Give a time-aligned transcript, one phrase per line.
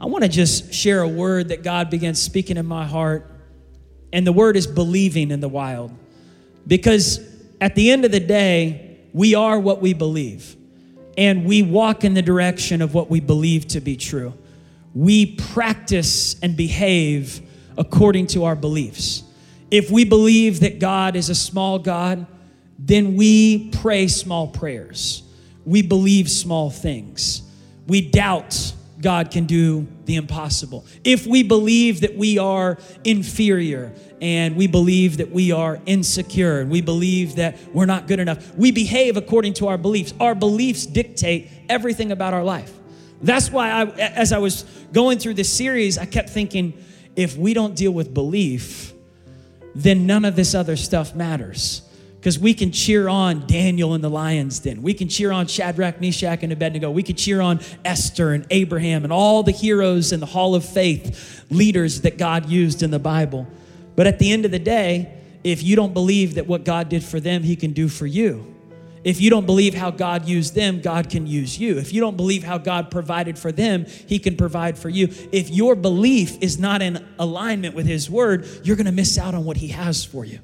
[0.00, 3.30] I want to just share a word that God began speaking in my heart.
[4.12, 5.92] And the word is believing in the wild.
[6.66, 7.20] Because
[7.60, 10.56] at the end of the day, we are what we believe.
[11.18, 14.32] And we walk in the direction of what we believe to be true.
[14.94, 17.42] We practice and behave
[17.76, 19.22] according to our beliefs.
[19.70, 22.26] If we believe that God is a small God,
[22.78, 25.22] then we pray small prayers.
[25.64, 27.42] We believe small things.
[27.86, 30.84] We doubt God can do the impossible.
[31.04, 36.70] If we believe that we are inferior and we believe that we are insecure and
[36.70, 40.12] we believe that we're not good enough, we behave according to our beliefs.
[40.20, 42.72] Our beliefs dictate everything about our life.
[43.22, 46.82] That's why I, as I was going through this series, I kept thinking,
[47.16, 48.92] if we don't deal with belief,
[49.74, 51.82] then none of this other stuff matters.
[52.20, 54.82] Because we can cheer on Daniel in the lion's den.
[54.82, 56.90] We can cheer on Shadrach, Meshach, and Abednego.
[56.90, 60.62] We can cheer on Esther and Abraham and all the heroes in the hall of
[60.62, 63.46] faith, leaders that God used in the Bible.
[63.96, 67.02] But at the end of the day, if you don't believe that what God did
[67.02, 68.54] for them, He can do for you,
[69.02, 71.78] if you don't believe how God used them, God can use you.
[71.78, 75.08] If you don't believe how God provided for them, He can provide for you.
[75.32, 79.34] If your belief is not in alignment with His word, you're going to miss out
[79.34, 80.40] on what He has for you.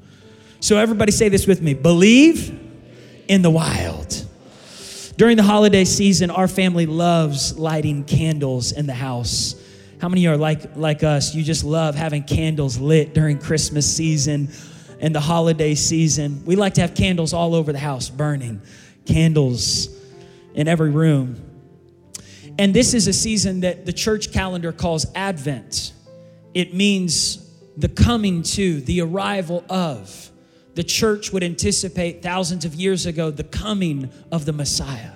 [0.61, 2.59] So, everybody say this with me believe
[3.29, 4.25] in the wild.
[5.17, 9.55] During the holiday season, our family loves lighting candles in the house.
[9.99, 11.35] How many are like, like us?
[11.35, 14.51] You just love having candles lit during Christmas season
[15.01, 16.45] and the holiday season.
[16.45, 18.61] We like to have candles all over the house burning,
[19.07, 19.89] candles
[20.55, 21.43] in every room.
[22.59, 25.93] And this is a season that the church calendar calls Advent.
[26.53, 27.43] It means
[27.77, 30.31] the coming to, the arrival of.
[30.77, 35.13] The church would anticipate thousands of years ago the coming of the Messiah.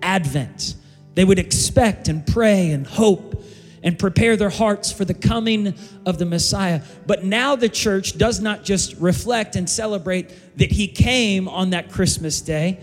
[0.00, 0.74] Advent.
[1.14, 3.44] They would expect and pray and hope
[3.82, 5.74] and prepare their hearts for the coming
[6.06, 6.80] of the Messiah.
[7.06, 11.90] But now the church does not just reflect and celebrate that he came on that
[11.90, 12.80] Christmas day,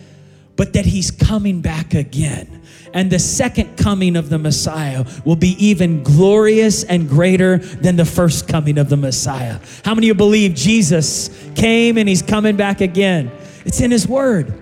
[0.56, 2.59] but that he's coming back again.
[2.94, 8.05] And the second coming of the Messiah will be even glorious and greater than the
[8.05, 9.59] first coming of the Messiah.
[9.85, 13.31] How many of you believe Jesus came and he's coming back again?
[13.66, 14.53] It's in his word.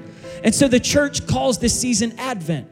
[0.43, 2.69] And so the church calls this season Advent.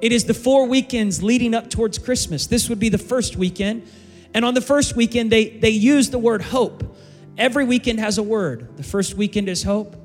[0.00, 2.46] It is the four weekends leading up towards Christmas.
[2.46, 3.86] This would be the first weekend.
[4.34, 6.96] And on the first weekend, they, they use the word hope.
[7.36, 8.76] Every weekend has a word.
[8.76, 9.96] The first weekend is hope.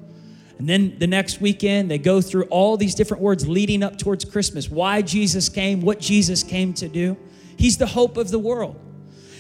[0.64, 4.24] And then the next weekend, they go through all these different words leading up towards
[4.24, 4.70] Christmas.
[4.70, 7.18] Why Jesus came, what Jesus came to do.
[7.58, 8.80] He's the hope of the world.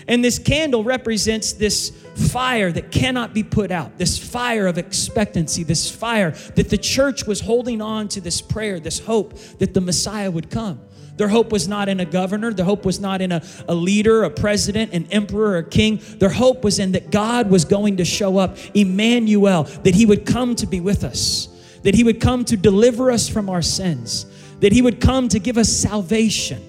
[0.07, 5.63] And this candle represents this fire that cannot be put out, this fire of expectancy,
[5.63, 9.81] this fire that the church was holding on to this prayer, this hope that the
[9.81, 10.81] Messiah would come.
[11.15, 12.53] Their hope was not in a governor.
[12.53, 16.01] Their hope was not in a, a leader, a president, an emperor, a king.
[16.17, 20.25] Their hope was in that God was going to show up, Emmanuel, that he would
[20.25, 21.47] come to be with us,
[21.83, 24.25] that he would come to deliver us from our sins,
[24.59, 26.61] that he would come to give us salvation.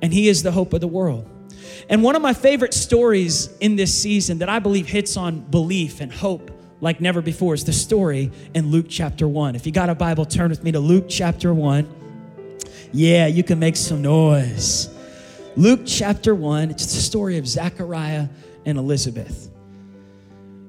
[0.00, 1.28] And he is the hope of the world.
[1.88, 6.00] And one of my favorite stories in this season that I believe hits on belief
[6.00, 9.56] and hope like never before is the story in Luke chapter 1.
[9.56, 11.88] If you got a Bible, turn with me to Luke chapter 1.
[12.92, 14.88] Yeah, you can make some noise.
[15.56, 18.28] Luke chapter 1, it's the story of Zechariah
[18.66, 19.50] and Elizabeth.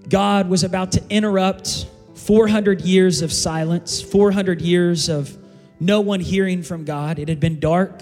[0.08, 5.36] God was about to interrupt 400 years of silence, 400 years of
[5.80, 7.20] no one hearing from God.
[7.20, 8.02] It had been dark.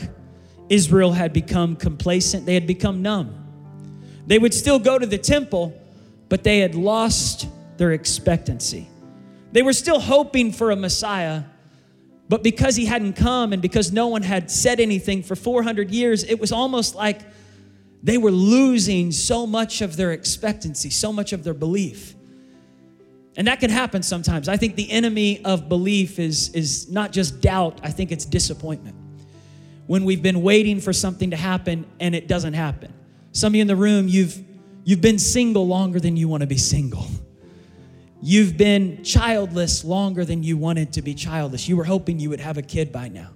[0.70, 3.42] Israel had become complacent, they had become numb.
[4.28, 5.80] They would still go to the temple,
[6.30, 8.88] but they had lost their expectancy.
[9.52, 11.44] They were still hoping for a Messiah,
[12.28, 16.24] but because he hadn't come and because no one had said anything for 400 years,
[16.24, 17.22] it was almost like
[18.02, 22.16] they were losing so much of their expectancy, so much of their belief.
[23.38, 24.48] And that can happen sometimes.
[24.48, 28.96] I think the enemy of belief is, is not just doubt, I think it's disappointment
[29.88, 32.94] when we've been waiting for something to happen and it doesn't happen.
[33.32, 34.38] Some of you in the room, you've,
[34.84, 37.06] you've been single longer than you want to be single.
[38.22, 41.68] You've been childless longer than you wanted to be childless.
[41.68, 43.30] You were hoping you would have a kid by now.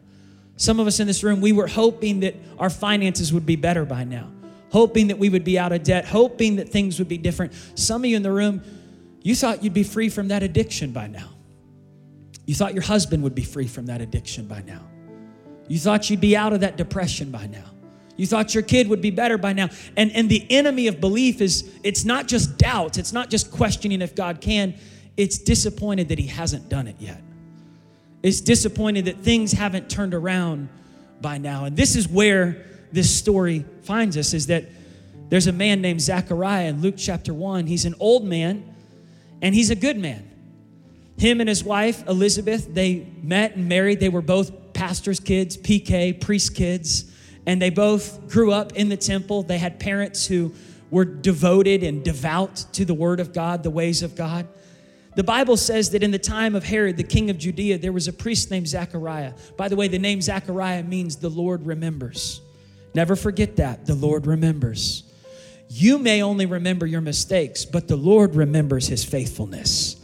[0.56, 3.86] Some of us in this room, we were hoping that our finances would be better
[3.86, 4.32] by now,
[4.72, 7.54] hoping that we would be out of debt, hoping that things would be different.
[7.76, 8.62] Some of you in the room,
[9.22, 11.30] you thought you'd be free from that addiction by now.
[12.46, 14.89] You thought your husband would be free from that addiction by now.
[15.70, 17.64] You thought you'd be out of that depression by now.
[18.18, 19.70] You thought your kid would be better by now.
[19.96, 24.02] And, and the enemy of belief is it's not just doubts, it's not just questioning
[24.02, 24.76] if God can,
[25.16, 27.22] it's disappointed that He hasn't done it yet.
[28.22, 30.68] It's disappointed that things haven't turned around
[31.22, 31.64] by now.
[31.64, 34.66] And this is where this story finds us is that
[35.30, 37.68] there's a man named Zechariah in Luke chapter 1.
[37.68, 38.76] He's an old man
[39.42, 40.30] and he's a good man.
[41.18, 44.00] Him and his wife, Elizabeth, they met and married.
[44.00, 47.12] They were both pastors' kids, PK, priest kids,
[47.46, 49.44] and they both grew up in the temple.
[49.44, 50.54] They had parents who
[50.90, 54.48] were devoted and devout to the word of God, the ways of God.
[55.18, 58.08] The Bible says that in the time of Herod, the king of Judea, there was
[58.08, 59.34] a priest named Zechariah.
[59.58, 62.40] By the way, the name Zechariah means the Lord remembers.
[62.96, 63.86] Never forget that.
[63.86, 65.04] The Lord remembers.
[65.68, 69.99] You may only remember your mistakes, but the Lord remembers his faithfulness.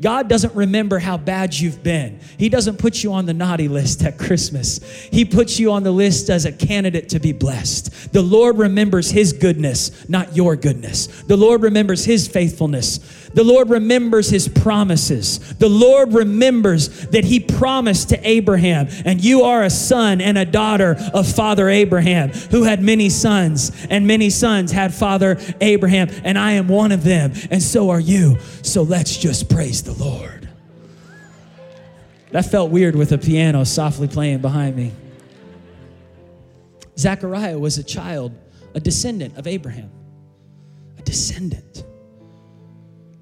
[0.00, 2.20] God doesn't remember how bad you've been.
[2.38, 4.78] He doesn't put you on the naughty list at Christmas.
[5.10, 8.12] He puts you on the list as a candidate to be blessed.
[8.12, 11.06] The Lord remembers His goodness, not your goodness.
[11.22, 12.98] The Lord remembers His faithfulness.
[13.32, 15.54] The Lord remembers His promises.
[15.54, 20.44] The Lord remembers that He promised to Abraham, and you are a son and a
[20.44, 26.38] daughter of Father Abraham, who had many sons, and many sons had Father Abraham, and
[26.38, 28.38] I am one of them, and so are you.
[28.62, 30.48] So let's just praise the Lord.
[32.32, 34.92] That felt weird with a piano softly playing behind me.
[36.98, 38.32] Zechariah was a child,
[38.74, 39.90] a descendant of Abraham,
[40.98, 41.84] a descendant.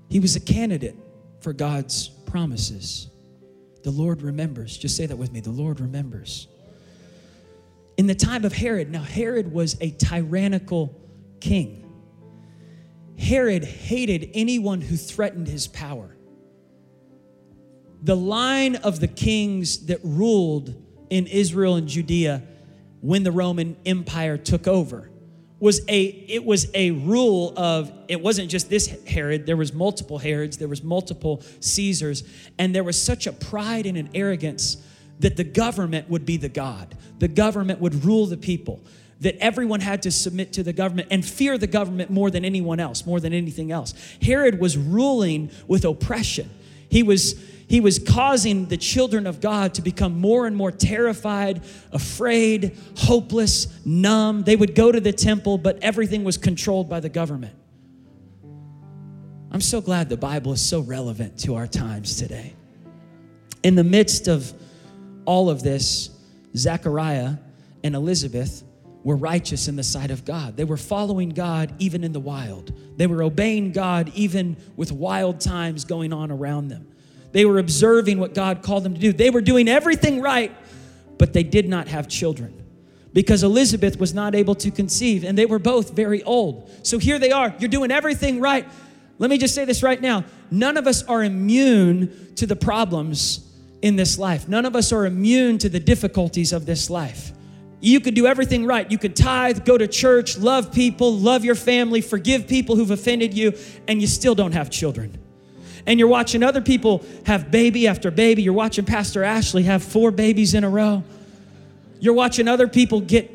[0.08, 0.96] He was a candidate
[1.40, 3.08] for God's promises.
[3.82, 4.78] The Lord remembers.
[4.78, 5.40] Just say that with me.
[5.40, 6.48] The Lord remembers.
[7.98, 10.98] In the time of Herod, now Herod was a tyrannical
[11.40, 11.82] king.
[13.18, 16.13] Herod hated anyone who threatened his power
[18.04, 20.74] the line of the kings that ruled
[21.08, 22.42] in Israel and Judea
[23.00, 25.10] when the Roman Empire took over
[25.58, 30.18] was a it was a rule of it wasn't just this Herod there was multiple
[30.18, 32.24] Herods there was multiple Caesars
[32.58, 34.76] and there was such a pride and an arrogance
[35.20, 36.94] that the government would be the god.
[37.18, 38.82] The government would rule the people.
[39.20, 42.80] That everyone had to submit to the government and fear the government more than anyone
[42.80, 43.94] else more than anything else.
[44.20, 46.50] Herod was ruling with oppression.
[46.90, 47.34] He was
[47.66, 51.62] he was causing the children of God to become more and more terrified,
[51.92, 54.42] afraid, hopeless, numb.
[54.42, 57.54] They would go to the temple, but everything was controlled by the government.
[59.50, 62.54] I'm so glad the Bible is so relevant to our times today.
[63.62, 64.52] In the midst of
[65.24, 66.10] all of this,
[66.56, 67.36] Zechariah
[67.82, 68.62] and Elizabeth
[69.04, 70.56] were righteous in the sight of God.
[70.56, 72.72] They were following God even in the wild.
[72.96, 76.88] They were obeying God even with wild times going on around them.
[77.34, 79.12] They were observing what God called them to do.
[79.12, 80.56] They were doing everything right,
[81.18, 82.62] but they did not have children
[83.12, 86.70] because Elizabeth was not able to conceive, and they were both very old.
[86.84, 87.52] So here they are.
[87.58, 88.68] You're doing everything right.
[89.18, 93.40] Let me just say this right now none of us are immune to the problems
[93.82, 97.32] in this life, none of us are immune to the difficulties of this life.
[97.80, 98.88] You could do everything right.
[98.88, 103.34] You could tithe, go to church, love people, love your family, forgive people who've offended
[103.34, 103.54] you,
[103.88, 105.18] and you still don't have children
[105.86, 108.42] and you're watching other people have baby after baby.
[108.42, 111.04] You're watching Pastor Ashley have four babies in a row.
[112.00, 113.30] You're watching other people get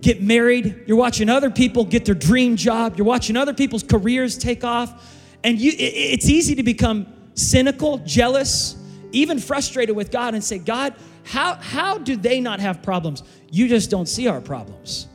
[0.00, 0.84] get married.
[0.86, 2.96] You're watching other people get their dream job.
[2.96, 5.16] You're watching other people's careers take off.
[5.42, 8.76] And you it's easy to become cynical, jealous,
[9.12, 10.94] even frustrated with God and say, "God,
[11.24, 13.22] how how do they not have problems?
[13.50, 15.06] You just don't see our problems."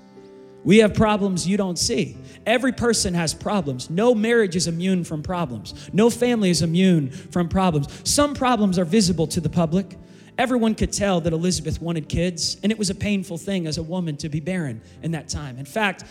[0.63, 2.15] We have problems you don't see.
[2.45, 3.89] Every person has problems.
[3.89, 5.89] No marriage is immune from problems.
[5.93, 7.87] No family is immune from problems.
[8.03, 9.97] Some problems are visible to the public.
[10.37, 13.83] Everyone could tell that Elizabeth wanted kids, and it was a painful thing as a
[13.83, 15.57] woman to be barren in that time.
[15.57, 16.03] In fact,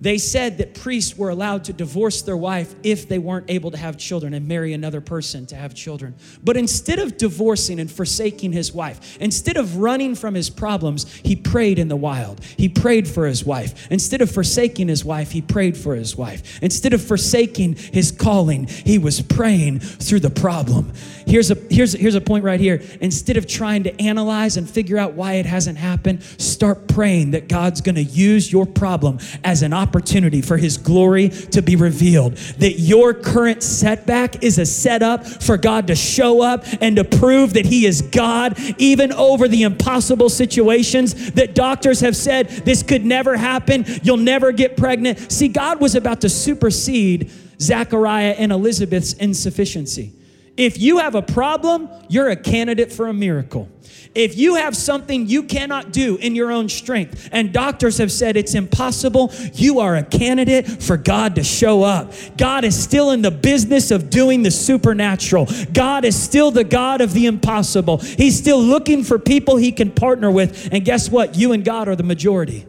[0.00, 3.76] they said that priests were allowed to divorce their wife if they weren't able to
[3.76, 6.14] have children and marry another person to have children.
[6.42, 11.36] But instead of divorcing and forsaking his wife, instead of running from his problems, he
[11.36, 12.42] prayed in the wild.
[12.42, 13.90] He prayed for his wife.
[13.90, 16.58] Instead of forsaking his wife, he prayed for his wife.
[16.62, 20.92] Instead of forsaking his calling, he was praying through the problem.
[21.26, 22.82] Here's a here's here's a point right here.
[23.00, 27.48] Instead of trying to analyze and figure out why it hasn't happened, start praying that
[27.48, 31.74] God's going to use your problem as an opportunity opportunity for His glory to be
[31.74, 32.36] revealed.
[32.58, 37.54] That your current setback is a setup for God to show up and to prove
[37.54, 43.04] that He is God, even over the impossible situations that doctors have said this could
[43.04, 45.32] never happen, you'll never get pregnant.
[45.32, 50.12] See, God was about to supersede Zachariah and Elizabeth's insufficiency.
[50.56, 53.68] If you have a problem, you're a candidate for a miracle.
[54.14, 58.36] If you have something you cannot do in your own strength, and doctors have said
[58.36, 62.12] it's impossible, you are a candidate for God to show up.
[62.36, 65.46] God is still in the business of doing the supernatural.
[65.72, 67.98] God is still the God of the impossible.
[67.98, 70.68] He's still looking for people he can partner with.
[70.72, 71.36] And guess what?
[71.36, 72.66] You and God are the majority.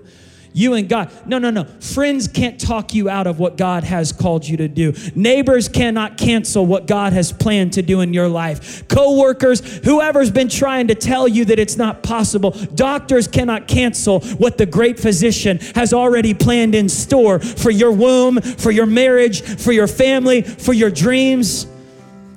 [0.53, 1.11] You and God.
[1.25, 1.63] No, no, no.
[1.79, 4.93] Friends can't talk you out of what God has called you to do.
[5.15, 8.87] Neighbors cannot cancel what God has planned to do in your life.
[8.87, 14.57] Co-workers, whoever's been trying to tell you that it's not possible, doctors cannot cancel what
[14.57, 19.71] the great physician has already planned in store for your womb, for your marriage, for
[19.71, 21.65] your family, for your dreams.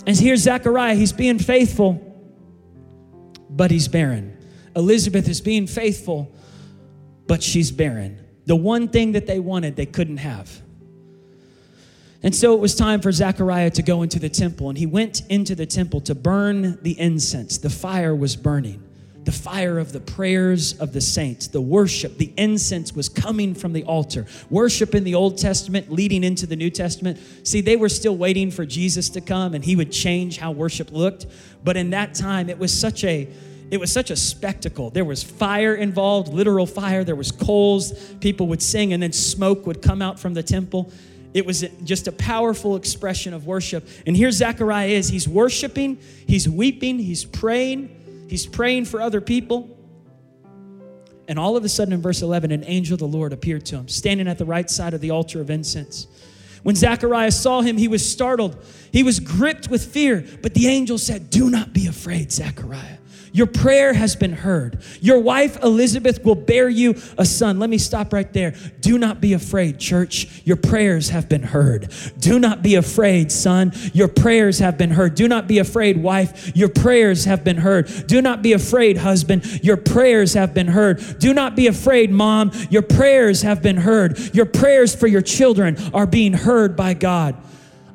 [0.07, 2.01] And here's Zechariah, he's being faithful,
[3.51, 4.37] but he's barren.
[4.77, 6.33] Elizabeth is being faithful,
[7.27, 8.19] but she's barren.
[8.47, 10.61] The one thing that they wanted, they couldn't have.
[12.23, 15.23] And so it was time for Zechariah to go into the temple, and he went
[15.29, 17.59] into the temple to burn the incense.
[17.59, 18.83] The fire was burning.
[19.25, 23.73] The fire of the prayers of the saints, the worship, the incense was coming from
[23.73, 24.27] the altar.
[24.51, 27.19] Worship in the Old Testament leading into the New Testament.
[27.43, 30.93] See, they were still waiting for Jesus to come and he would change how worship
[30.93, 31.25] looked.
[31.63, 33.27] But in that time, it was such a
[33.75, 34.91] it was such a spectacle.
[34.91, 37.03] There was fire involved, literal fire.
[37.03, 37.93] There was coals.
[38.21, 40.93] People would sing, and then smoke would come out from the temple.
[41.33, 43.89] It was just a powerful expression of worship.
[44.07, 45.09] And here Zechariah is.
[45.09, 49.77] He's worshiping, he's weeping, he's praying, he's praying for other people.
[51.27, 53.77] And all of a sudden, in verse 11, an angel of the Lord appeared to
[53.77, 56.07] him, standing at the right side of the altar of incense.
[56.63, 58.57] When Zechariah saw him, he was startled.
[58.93, 60.25] He was gripped with fear.
[60.43, 62.99] But the angel said, Do not be afraid, Zechariah.
[63.35, 64.79] Your prayer has been heard.
[65.01, 67.59] Your wife Elizabeth will bear you a son.
[67.59, 68.55] Let me stop right there.
[68.81, 70.41] Do not be afraid, church.
[70.45, 71.93] Your prayers have been heard.
[72.21, 73.73] Do not be afraid, son.
[73.93, 75.17] Your prayers have been heard.
[75.17, 76.57] Do not be afraid, wife.
[76.57, 78.07] Your prayers have been heard.
[78.07, 79.65] Do not be afraid, husband.
[79.65, 81.19] Your prayers have been heard.
[81.19, 82.53] Do not be afraid, mom.
[82.71, 84.17] Your prayers have been heard.
[84.33, 87.35] Your prayers for your children are being heard by God.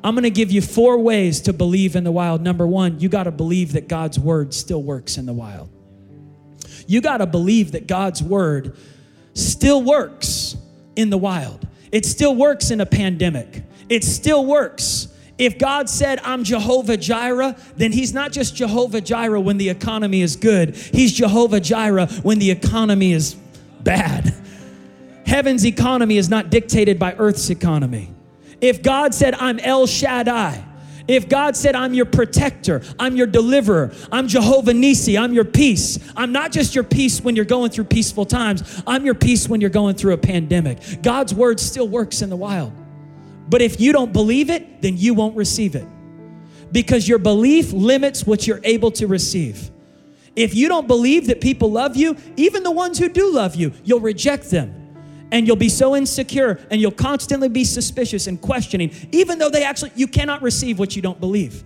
[0.02, 2.40] I'm going to give you four ways to believe in the wild.
[2.40, 5.70] Number one, you got to believe that God's word still works in the wild.
[6.86, 8.76] You got to believe that God's word
[9.34, 10.56] still works
[10.96, 11.66] in the wild.
[11.92, 13.62] It still works in a pandemic.
[13.88, 15.08] It still works.
[15.38, 20.22] If God said, I'm Jehovah Jireh, then He's not just Jehovah Jireh when the economy
[20.22, 23.34] is good, He's Jehovah Jireh when the economy is
[23.82, 24.34] bad.
[25.26, 28.12] Heaven's economy is not dictated by earth's economy.
[28.60, 30.64] If God said, I'm El Shaddai,
[31.08, 35.98] if God said, I'm your protector, I'm your deliverer, I'm Jehovah Nisi, I'm your peace.
[36.16, 39.60] I'm not just your peace when you're going through peaceful times, I'm your peace when
[39.60, 40.78] you're going through a pandemic.
[41.02, 42.72] God's word still works in the wild.
[43.48, 45.86] But if you don't believe it, then you won't receive it.
[46.70, 49.70] Because your belief limits what you're able to receive.
[50.36, 53.72] If you don't believe that people love you, even the ones who do love you,
[53.82, 54.79] you'll reject them
[55.32, 59.64] and you'll be so insecure and you'll constantly be suspicious and questioning, even though they
[59.64, 61.64] actually, you cannot receive what you don't believe.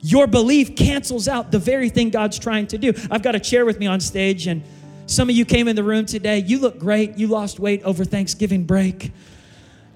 [0.00, 2.92] Your belief cancels out the very thing God's trying to do.
[3.10, 4.62] I've got a chair with me on stage, and
[5.06, 6.38] some of you came in the room today.
[6.38, 7.16] You look great.
[7.16, 9.12] You lost weight over Thanksgiving break.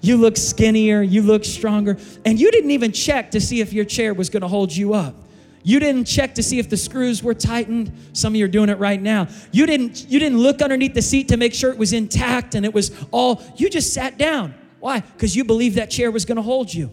[0.01, 1.01] You look skinnier.
[1.01, 1.97] You look stronger.
[2.25, 4.93] And you didn't even check to see if your chair was going to hold you
[4.93, 5.15] up.
[5.63, 7.91] You didn't check to see if the screws were tightened.
[8.13, 9.27] Some of you are doing it right now.
[9.51, 12.65] You didn't you didn't look underneath the seat to make sure it was intact and
[12.65, 14.55] it was all you just sat down.
[14.79, 15.01] Why?
[15.01, 16.91] Cuz you believed that chair was going to hold you.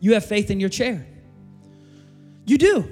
[0.00, 1.06] You have faith in your chair.
[2.44, 2.88] You do.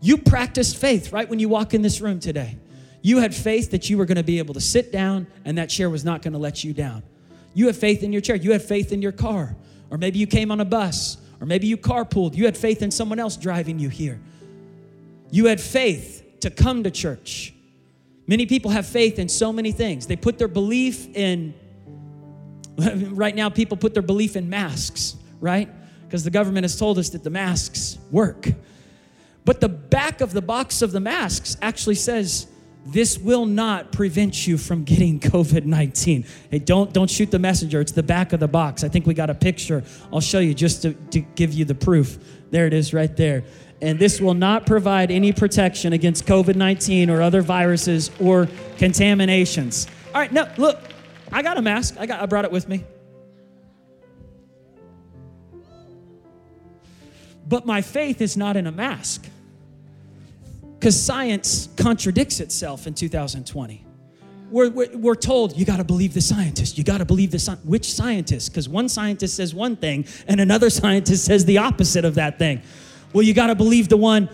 [0.00, 2.58] You practiced faith right when you walk in this room today.
[3.02, 5.68] You had faith that you were going to be able to sit down and that
[5.68, 7.02] chair was not going to let you down.
[7.54, 8.36] You have faith in your chair.
[8.36, 9.56] You have faith in your car.
[9.90, 12.34] Or maybe you came on a bus or maybe you carpooled.
[12.34, 14.20] You had faith in someone else driving you here.
[15.30, 17.52] You had faith to come to church.
[18.26, 20.06] Many people have faith in so many things.
[20.06, 21.54] They put their belief in,
[22.78, 25.68] right now, people put their belief in masks, right?
[26.06, 28.48] Because the government has told us that the masks work.
[29.44, 32.48] But the back of the box of the masks actually says,
[32.86, 36.26] this will not prevent you from getting COVID-19.
[36.50, 37.80] Hey, don't don't shoot the messenger.
[37.80, 38.84] It's the back of the box.
[38.84, 39.82] I think we got a picture.
[40.12, 42.18] I'll show you just to, to give you the proof.
[42.50, 43.44] There it is right there.
[43.82, 49.86] And this will not provide any protection against COVID-19 or other viruses or contaminations.
[50.14, 50.80] All right, now look,
[51.30, 51.96] I got a mask.
[51.98, 52.84] I got I brought it with me.
[57.48, 59.28] But my faith is not in a mask
[60.86, 63.84] because science contradicts itself in 2020.
[64.52, 66.78] We're, we're, we're told you got to believe the scientist.
[66.78, 67.68] You got to believe the scientist.
[67.68, 68.52] Which scientist?
[68.52, 72.62] Because one scientist says one thing and another scientist says the opposite of that thing.
[73.12, 74.28] Well, you got to believe the one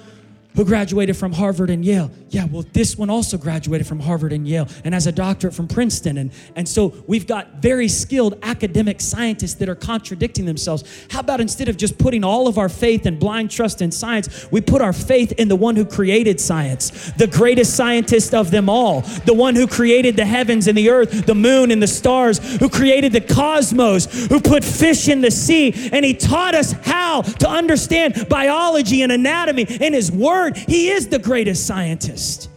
[0.54, 2.11] who graduated from Harvard and Yale.
[2.28, 5.68] Yeah, well, this one also graduated from Harvard and Yale and has a doctorate from
[5.68, 6.18] Princeton.
[6.18, 11.06] And, and so we've got very skilled academic scientists that are contradicting themselves.
[11.11, 14.50] How about instead of just putting all of our faith and blind trust in science,
[14.50, 18.68] we put our faith in the one who created science, the greatest scientist of them
[18.68, 22.38] all, the one who created the heavens and the earth, the moon and the stars,
[22.59, 27.23] who created the cosmos, who put fish in the sea, and he taught us how
[27.23, 30.56] to understand biology and anatomy in his word word.
[30.56, 32.50] He is the greatest scientist.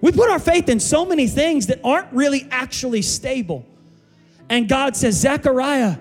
[0.00, 3.66] We put our faith in so many things that aren't really actually stable.
[4.48, 5.96] And God says, Zechariah,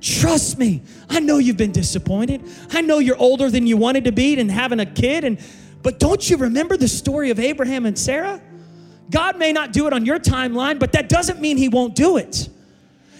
[0.00, 0.82] trust me.
[1.08, 2.42] I know you've been disappointed.
[2.70, 5.24] I know you're older than you wanted to be and having a kid.
[5.24, 5.38] And
[5.82, 8.40] but don't you remember the story of Abraham and Sarah?
[9.10, 12.16] God may not do it on your timeline, but that doesn't mean he won't do
[12.16, 12.48] it.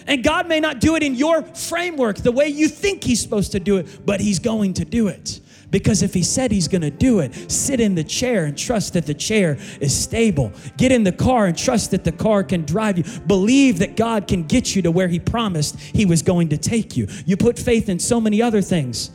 [0.07, 3.51] And God may not do it in your framework the way you think he's supposed
[3.53, 5.39] to do it, but he's going to do it.
[5.73, 9.07] Because if he said he's gonna do it, sit in the chair and trust that
[9.07, 10.51] the chair is stable.
[10.77, 13.03] Get in the car and trust that the car can drive you.
[13.25, 16.95] Believe that God can get you to where he promised he was going to take
[16.95, 17.07] you.
[17.25, 19.09] You put faith in so many other things.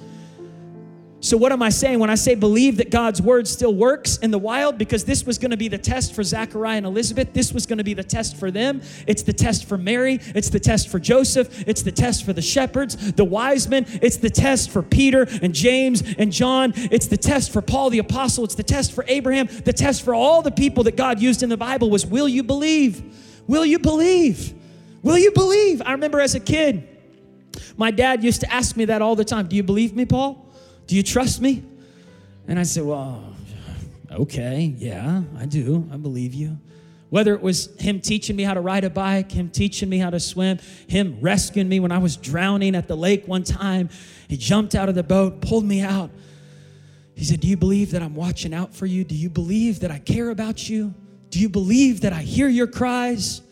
[1.21, 4.31] So, what am I saying when I say believe that God's word still works in
[4.31, 4.79] the wild?
[4.79, 7.33] Because this was going to be the test for Zachariah and Elizabeth.
[7.33, 8.81] This was going to be the test for them.
[9.09, 10.21] It's the test for Mary.
[10.37, 11.67] It's the test for Joseph.
[11.67, 13.85] It's the test for the shepherds, the wise men.
[14.01, 16.73] It's the test for Peter and James and John.
[16.77, 18.45] It's the test for Paul the apostle.
[18.45, 19.49] It's the test for Abraham.
[19.49, 22.45] The test for all the people that God used in the Bible was will you
[22.45, 23.03] believe?
[23.49, 24.55] Will you believe?
[25.03, 25.83] Will you believe?
[25.85, 26.87] I remember as a kid,
[27.77, 29.49] my dad used to ask me that all the time.
[29.49, 30.48] Do you believe me, Paul?
[30.89, 31.63] Do you trust me?
[32.49, 33.23] And I said, Well,
[34.11, 35.87] okay, yeah, I do.
[35.93, 36.59] I believe you.
[37.11, 40.11] Whether it was him teaching me how to ride a bike, him teaching me how
[40.11, 43.91] to swim, him rescuing me when I was drowning at the lake one time,
[44.29, 46.11] he jumped out of the boat, pulled me out.
[47.15, 49.05] He said, Do you believe that I'm watching out for you?
[49.05, 50.95] Do you believe that I care about you?
[51.29, 53.43] Do you believe that I hear your cries?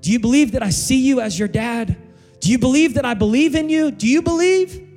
[0.00, 1.96] Do you believe that I see you as your dad?
[2.40, 3.92] Do you believe that I believe in you?
[3.92, 4.88] Do you believe?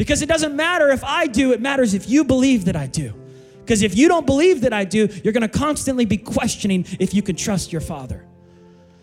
[0.00, 3.12] Because it doesn't matter if I do, it matters if you believe that I do.
[3.58, 7.12] Because if you don't believe that I do, you're going to constantly be questioning if
[7.12, 8.24] you can trust your Father.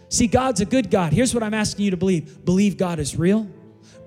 [0.09, 1.13] See, God's a good God.
[1.13, 3.47] Here's what I'm asking you to believe believe God is real,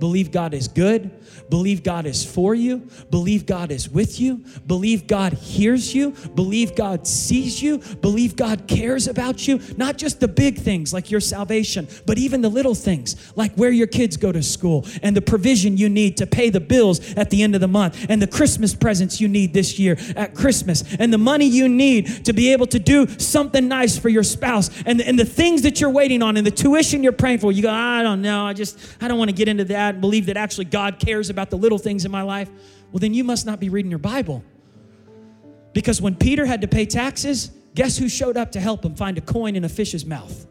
[0.00, 1.10] believe God is good,
[1.50, 2.88] Believe God is for you.
[3.10, 4.44] Believe God is with you.
[4.66, 6.12] Believe God hears you.
[6.34, 7.78] Believe God sees you.
[7.78, 9.60] Believe God cares about you.
[9.76, 13.70] Not just the big things like your salvation, but even the little things like where
[13.70, 17.30] your kids go to school and the provision you need to pay the bills at
[17.30, 20.84] the end of the month and the Christmas presents you need this year at Christmas
[21.00, 24.70] and the money you need to be able to do something nice for your spouse
[24.86, 27.50] and, and the things that you're waiting on and the tuition you're praying for.
[27.50, 28.46] You go, I don't know.
[28.46, 31.30] I just, I don't want to get into that and believe that actually God cares
[31.30, 32.50] about the little things in my life,
[32.92, 34.44] well, then you must not be reading your Bible.
[35.72, 39.18] Because when Peter had to pay taxes, guess who showed up to help him find
[39.18, 40.46] a coin in a fish's mouth?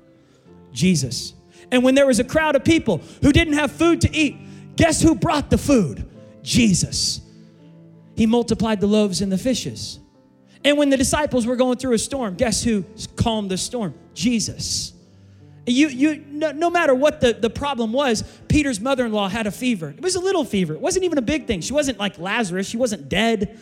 [0.71, 1.33] Jesus.
[1.71, 4.37] And when there was a crowd of people who didn't have food to eat,
[4.75, 6.09] guess who brought the food?
[6.41, 7.21] Jesus.
[8.15, 9.99] He multiplied the loaves and the fishes.
[10.63, 12.83] And when the disciples were going through a storm, guess who
[13.15, 13.93] calmed the storm?
[14.13, 14.93] Jesus.
[15.69, 19.45] You, you, no, no, matter what the, the problem was, Peter's mother in law had
[19.45, 19.89] a fever.
[19.89, 20.73] It was a little fever.
[20.73, 21.61] It wasn't even a big thing.
[21.61, 22.67] She wasn't like Lazarus.
[22.67, 23.59] She wasn't dead.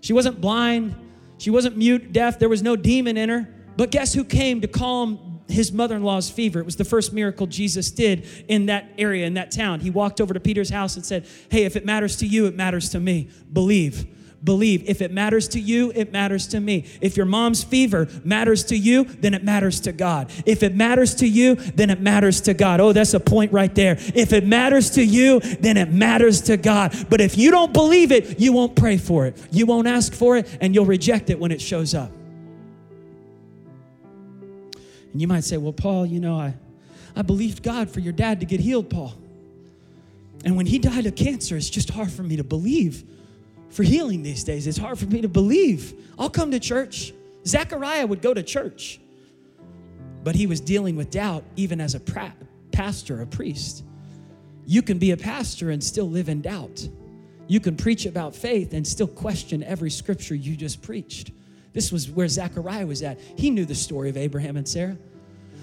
[0.00, 0.94] She wasn't blind.
[1.38, 2.38] She wasn't mute, deaf.
[2.38, 3.48] There was no demon in her.
[3.76, 6.60] But guess who came to calm his mother in law's fever?
[6.60, 9.80] It was the first miracle Jesus did in that area, in that town.
[9.80, 12.54] He walked over to Peter's house and said, Hey, if it matters to you, it
[12.54, 13.30] matters to me.
[13.52, 14.06] Believe
[14.42, 14.88] believe.
[14.88, 16.84] If it matters to you, it matters to me.
[17.00, 20.30] If your mom's fever matters to you, then it matters to God.
[20.46, 22.80] If it matters to you, then it matters to God.
[22.80, 23.96] Oh, that's a point right there.
[24.14, 26.94] If it matters to you, then it matters to God.
[27.08, 29.36] But if you don't believe it, you won't pray for it.
[29.50, 32.10] You won't ask for it, and you'll reject it when it shows up.
[35.12, 36.54] And you might say, Well, Paul, you know, I,
[37.14, 39.14] I believed God for your dad to get healed, Paul.
[40.44, 43.04] And when he died of cancer, it's just hard for me to believe
[43.72, 44.66] for healing these days.
[44.66, 45.94] It's hard for me to believe.
[46.18, 47.12] I'll come to church.
[47.46, 49.00] Zechariah would go to church,
[50.22, 52.34] but he was dealing with doubt even as a pra-
[52.70, 53.84] pastor, a priest.
[54.64, 56.86] You can be a pastor and still live in doubt.
[57.48, 61.32] You can preach about faith and still question every scripture you just preached.
[61.72, 63.18] This was where Zechariah was at.
[63.36, 64.96] He knew the story of Abraham and Sarah.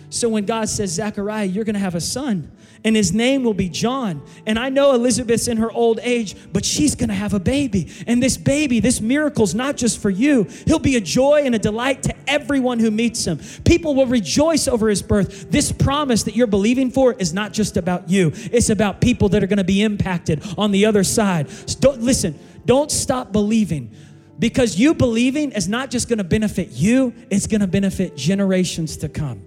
[0.09, 2.51] So when God says, Zechariah, you're going to have a son,
[2.83, 4.23] and his name will be John.
[4.47, 7.91] And I know Elizabeth's in her old age, but she's going to have a baby.
[8.07, 10.45] And this baby, this miracle's not just for you.
[10.65, 13.39] He'll be a joy and a delight to everyone who meets him.
[13.65, 15.51] People will rejoice over his birth.
[15.51, 19.43] This promise that you're believing for is not just about you, it's about people that
[19.43, 21.49] are going to be impacted on the other side.
[21.49, 23.95] So don't, listen, don't stop believing
[24.39, 29.41] Because you believing is not just gonna benefit you, it's gonna benefit generations to come.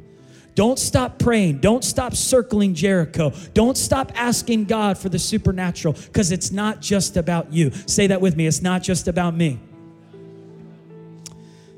[0.55, 1.61] Don't stop praying.
[1.61, 3.33] Don't stop circling Jericho.
[3.55, 7.71] Don't stop asking God for the supernatural because it's not just about you.
[7.87, 8.47] Say that with me.
[8.47, 9.61] It's not just about me.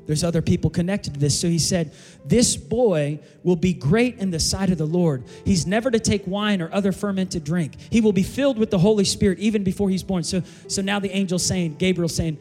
[0.05, 1.39] There's other people connected to this.
[1.39, 1.93] So he said,
[2.25, 5.23] This boy will be great in the sight of the Lord.
[5.45, 7.75] He's never to take wine or other fermented drink.
[7.89, 10.23] He will be filled with the Holy Spirit even before he's born.
[10.23, 12.37] So, so now the angel's saying, Gabriel saying,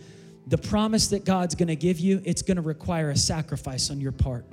[0.46, 4.44] the promise that God's gonna give you, it's gonna require a sacrifice on your part.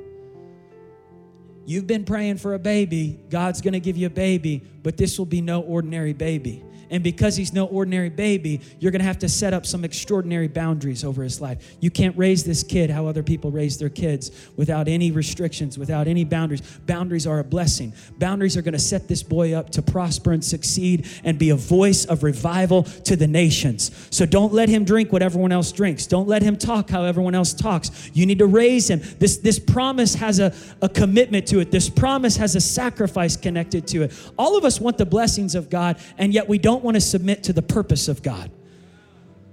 [1.65, 5.25] You've been praying for a baby, God's gonna give you a baby, but this will
[5.25, 6.63] be no ordinary baby.
[6.91, 10.49] And because he's no ordinary baby, you're going to have to set up some extraordinary
[10.49, 11.75] boundaries over his life.
[11.79, 16.07] You can't raise this kid how other people raise their kids without any restrictions, without
[16.07, 16.61] any boundaries.
[16.85, 17.93] Boundaries are a blessing.
[18.19, 21.55] Boundaries are going to set this boy up to prosper and succeed and be a
[21.55, 23.91] voice of revival to the nations.
[24.11, 26.05] So don't let him drink what everyone else drinks.
[26.05, 28.11] Don't let him talk how everyone else talks.
[28.13, 29.01] You need to raise him.
[29.17, 33.87] This, this promise has a, a commitment to it, this promise has a sacrifice connected
[33.87, 34.31] to it.
[34.37, 37.01] All of us want the blessings of God, and yet we don't don't want to
[37.01, 38.49] submit to the purpose of God.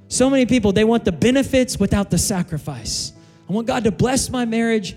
[0.08, 3.12] So many people, they want the benefits without the sacrifice.
[3.46, 4.96] I want God to bless my marriage,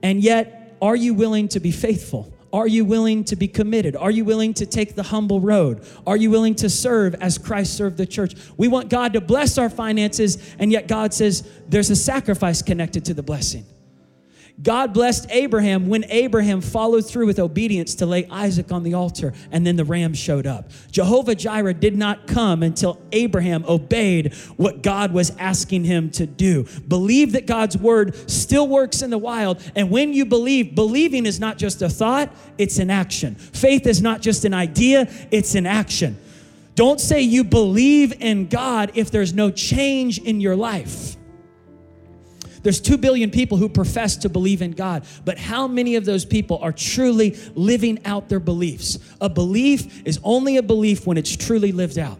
[0.00, 2.32] and yet, are you willing to be faithful?
[2.52, 3.96] Are you willing to be committed?
[3.96, 5.84] Are you willing to take the humble road?
[6.06, 8.34] Are you willing to serve as Christ served the church?
[8.56, 13.04] We want God to bless our finances, and yet God says there's a sacrifice connected
[13.06, 13.64] to the blessing.
[14.62, 19.32] God blessed Abraham when Abraham followed through with obedience to lay Isaac on the altar,
[19.50, 20.70] and then the ram showed up.
[20.90, 26.66] Jehovah Jireh did not come until Abraham obeyed what God was asking him to do.
[26.86, 31.40] Believe that God's word still works in the wild, and when you believe, believing is
[31.40, 33.34] not just a thought, it's an action.
[33.34, 36.16] Faith is not just an idea, it's an action.
[36.74, 41.16] Don't say you believe in God if there's no change in your life.
[42.62, 46.24] There's 2 billion people who profess to believe in God, but how many of those
[46.24, 48.98] people are truly living out their beliefs?
[49.20, 52.18] A belief is only a belief when it's truly lived out.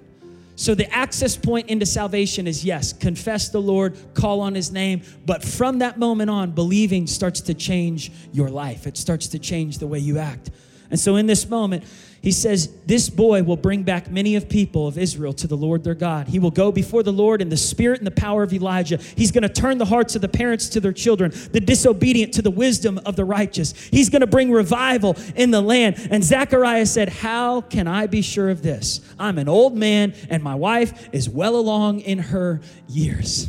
[0.55, 5.03] So the access point into salvation is yes, confess the Lord, call on his name,
[5.25, 8.87] but from that moment on, believing starts to change your life.
[8.87, 10.51] It starts to change the way you act.
[10.93, 11.85] And so in this moment,
[12.21, 15.83] he says, This boy will bring back many of people of Israel to the Lord
[15.85, 16.29] their God.
[16.29, 18.99] He will go before the Lord in the spirit and the power of Elijah.
[19.17, 22.43] He's going to turn the hearts of the parents to their children, the disobedient to
[22.43, 23.73] the wisdom of the righteous.
[23.73, 26.09] He's going to bring revival in the land.
[26.11, 29.01] And Zechariah said, How can I be sure of this?
[29.19, 33.49] I'm an old man, and my wife is well along in her years.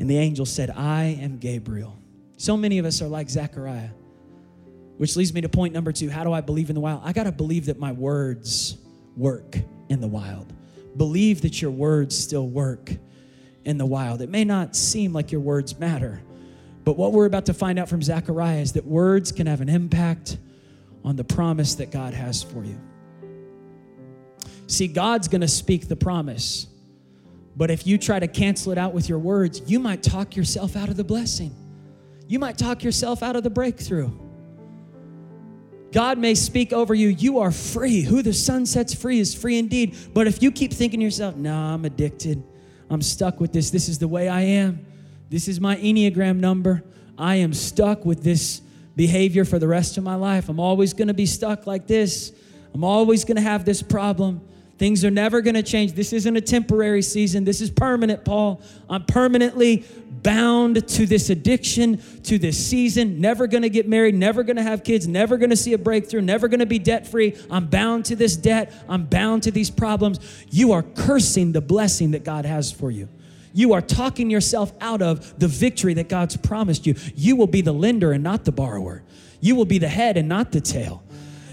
[0.00, 1.96] And the angel said, I am Gabriel.
[2.38, 3.90] So many of us are like Zechariah.
[4.98, 7.00] Which leads me to point number two how do I believe in the wild?
[7.04, 8.76] I got to believe that my words
[9.16, 9.56] work
[9.88, 10.52] in the wild.
[10.96, 12.92] Believe that your words still work
[13.64, 14.20] in the wild.
[14.20, 16.20] It may not seem like your words matter,
[16.84, 19.68] but what we're about to find out from Zechariah is that words can have an
[19.68, 20.38] impact
[21.04, 22.80] on the promise that God has for you.
[24.66, 26.66] See, God's going to speak the promise,
[27.56, 30.76] but if you try to cancel it out with your words, you might talk yourself
[30.76, 31.54] out of the blessing.
[32.26, 34.10] You might talk yourself out of the breakthrough.
[35.92, 38.02] God may speak over you, you are free.
[38.02, 39.96] Who the Son sets free is free indeed.
[40.12, 42.42] But if you keep thinking to yourself, no, nah, I'm addicted,
[42.90, 44.84] I'm stuck with this, this is the way I am,
[45.30, 46.84] this is my Enneagram number,
[47.16, 48.60] I am stuck with this
[48.96, 50.48] behavior for the rest of my life.
[50.48, 52.32] I'm always gonna be stuck like this,
[52.74, 54.42] I'm always gonna have this problem.
[54.78, 55.92] Things are never going to change.
[55.94, 57.42] This isn't a temporary season.
[57.42, 58.62] This is permanent, Paul.
[58.88, 59.84] I'm permanently
[60.22, 65.06] bound to this addiction, to this season, never gonna get married, never gonna have kids,
[65.06, 67.36] never gonna see a breakthrough, never gonna be debt free.
[67.50, 70.18] I'm bound to this debt, I'm bound to these problems.
[70.50, 73.08] You are cursing the blessing that God has for you.
[73.52, 76.94] You are talking yourself out of the victory that God's promised you.
[77.14, 79.02] You will be the lender and not the borrower.
[79.40, 81.02] You will be the head and not the tail.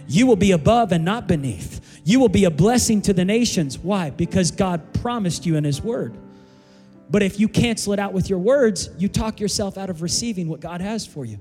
[0.07, 2.01] You will be above and not beneath.
[2.03, 3.79] You will be a blessing to the nations.
[3.79, 4.11] Why?
[4.11, 6.15] Because God promised you in His Word.
[7.09, 10.47] But if you cancel it out with your words, you talk yourself out of receiving
[10.47, 11.39] what God has for you.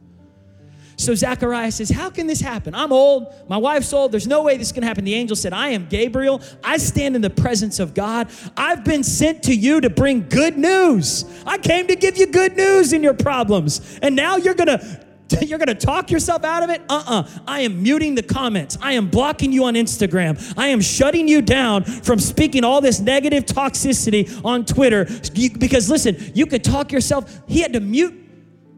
[0.96, 2.74] So Zechariah says, How can this happen?
[2.74, 3.34] I'm old.
[3.48, 4.12] My wife's old.
[4.12, 5.04] There's no way this can happen.
[5.04, 6.40] The angel said, I am Gabriel.
[6.62, 8.30] I stand in the presence of God.
[8.56, 11.24] I've been sent to you to bring good news.
[11.46, 13.98] I came to give you good news in your problems.
[14.02, 15.04] And now you're going to
[15.40, 16.82] You're going to talk yourself out of it?
[16.88, 17.22] Uh uh-uh.
[17.22, 18.76] uh I am muting the comments.
[18.80, 20.54] I am blocking you on Instagram.
[20.56, 25.06] I am shutting you down from speaking all this negative toxicity on Twitter.
[25.34, 27.40] Because listen, you could talk yourself.
[27.46, 28.14] He had to mute.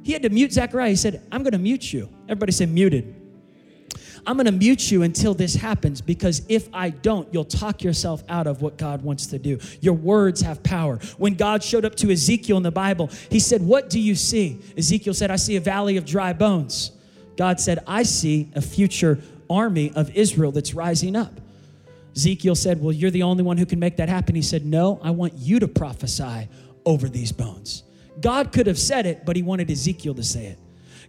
[0.03, 0.91] He had to mute Zechariah.
[0.91, 2.09] He said, I'm going to mute you.
[2.29, 3.26] Everybody say muted.
[4.27, 8.25] I'm going to mute you until this happens because if I don't, you'll talk yourself
[8.29, 9.59] out of what God wants to do.
[9.81, 10.97] Your words have power.
[11.17, 14.59] When God showed up to Ezekiel in the Bible, he said, What do you see?
[14.77, 16.91] Ezekiel said, I see a valley of dry bones.
[17.37, 21.41] God said, I see a future army of Israel that's rising up.
[22.17, 24.35] Ezekiel said, Well, you're the only one who can make that happen.
[24.35, 26.49] He said, No, I want you to prophesy
[26.85, 27.85] over these bones.
[28.21, 30.59] God could have said it, but he wanted Ezekiel to say it.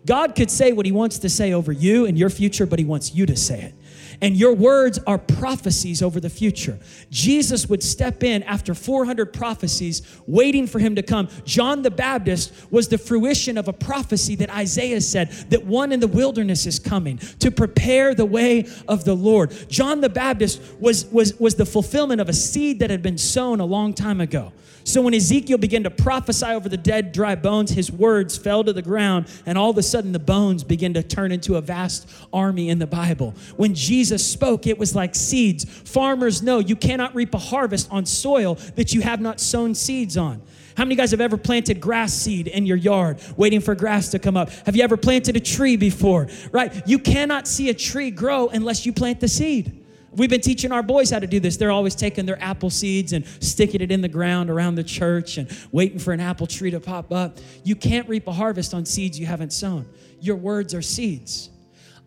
[0.05, 2.85] God could say what he wants to say over you and your future, but he
[2.85, 3.73] wants you to say it.
[4.21, 6.79] And your words are prophecies over the future.
[7.11, 11.27] Jesus would step in after 400 prophecies waiting for him to come.
[11.45, 15.99] John the Baptist was the fruition of a prophecy that Isaiah said that one in
[15.99, 19.53] the wilderness is coming to prepare the way of the Lord.
[19.69, 23.59] John the Baptist was, was, was the fulfillment of a seed that had been sown
[23.59, 24.51] a long time ago.
[24.87, 28.71] So when Ezekiel began to prophesy over the dead, dry bones, his words fell to
[28.71, 32.09] the ground, and all of a sudden the bones began to turn into a vast
[32.31, 33.35] army in the Bible.
[33.57, 35.65] When Jesus spoke, it was like seeds.
[35.65, 40.15] Farmers know you cannot reap a harvest on soil that you have not sown seeds
[40.15, 40.41] on.
[40.77, 44.19] How many guys have ever planted grass seed in your yard waiting for grass to
[44.19, 44.51] come up?
[44.65, 46.29] Have you ever planted a tree before?
[46.53, 46.73] Right?
[46.87, 49.83] You cannot see a tree grow unless you plant the seed.
[50.11, 51.57] We've been teaching our boys how to do this.
[51.57, 55.37] They're always taking their apple seeds and sticking it in the ground around the church
[55.37, 57.37] and waiting for an apple tree to pop up.
[57.63, 59.87] You can't reap a harvest on seeds you haven't sown.
[60.19, 61.49] Your words are seeds.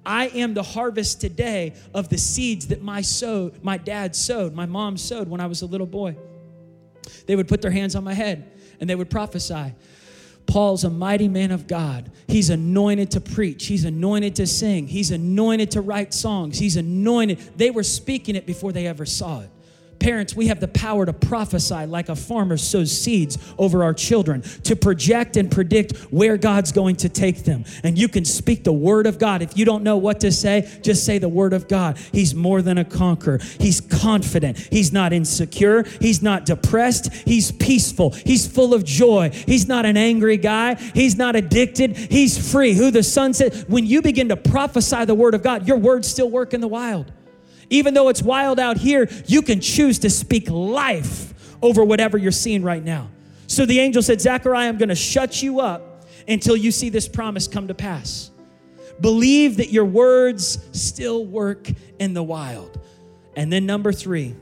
[0.05, 4.67] I am the harvest today of the seeds that my sowed, my dad sowed, my
[4.67, 6.17] mom sowed when I was a little boy.
[7.27, 9.75] They would put their hands on my head and they would prophesy.
[10.51, 12.11] Paul's a mighty man of God.
[12.27, 13.67] He's anointed to preach.
[13.67, 14.89] He's anointed to sing.
[14.89, 16.59] He's anointed to write songs.
[16.59, 17.39] He's anointed.
[17.57, 19.51] They were speaking it before they ever saw it.
[20.01, 24.41] Parents, we have the power to prophesy like a farmer sows seeds over our children,
[24.65, 27.65] to project and predict where God's going to take them.
[27.85, 29.43] And you can speak the word of God.
[29.43, 31.99] If you don't know what to say, just say the word of God.
[32.13, 33.41] He's more than a conqueror.
[33.59, 34.57] He's confident.
[34.59, 35.85] He's not insecure.
[36.01, 37.13] He's not depressed.
[37.13, 38.11] He's peaceful.
[38.11, 39.31] He's full of joy.
[39.31, 40.77] He's not an angry guy.
[40.77, 41.97] He's not addicted.
[41.97, 42.73] He's free.
[42.73, 46.09] Who the Son said, when you begin to prophesy the word of God, your words
[46.09, 47.13] still work in the wild.
[47.71, 52.33] Even though it's wild out here, you can choose to speak life over whatever you're
[52.33, 53.09] seeing right now.
[53.47, 57.09] So the angel said, Zechariah, I'm going to shut you up until you see this
[57.09, 58.31] promise come to pass.
[59.01, 62.79] Believe that your words still work in the wild.
[63.37, 64.37] And then, number three,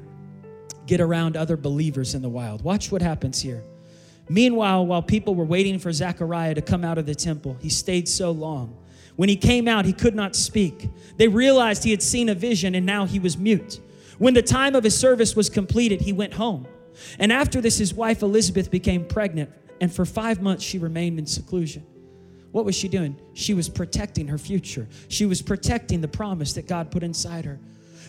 [0.87, 2.63] get around other believers in the wild.
[2.63, 3.63] Watch what happens here.
[4.29, 8.09] Meanwhile, while people were waiting for Zechariah to come out of the temple, he stayed
[8.09, 8.77] so long.
[9.19, 10.89] When he came out, he could not speak.
[11.17, 13.81] They realized he had seen a vision and now he was mute.
[14.19, 16.69] When the time of his service was completed, he went home.
[17.19, 19.51] And after this, his wife Elizabeth became pregnant,
[19.81, 21.85] and for five months she remained in seclusion.
[22.53, 23.21] What was she doing?
[23.35, 24.87] She was protecting her future.
[25.09, 27.59] She was protecting the promise that God put inside her.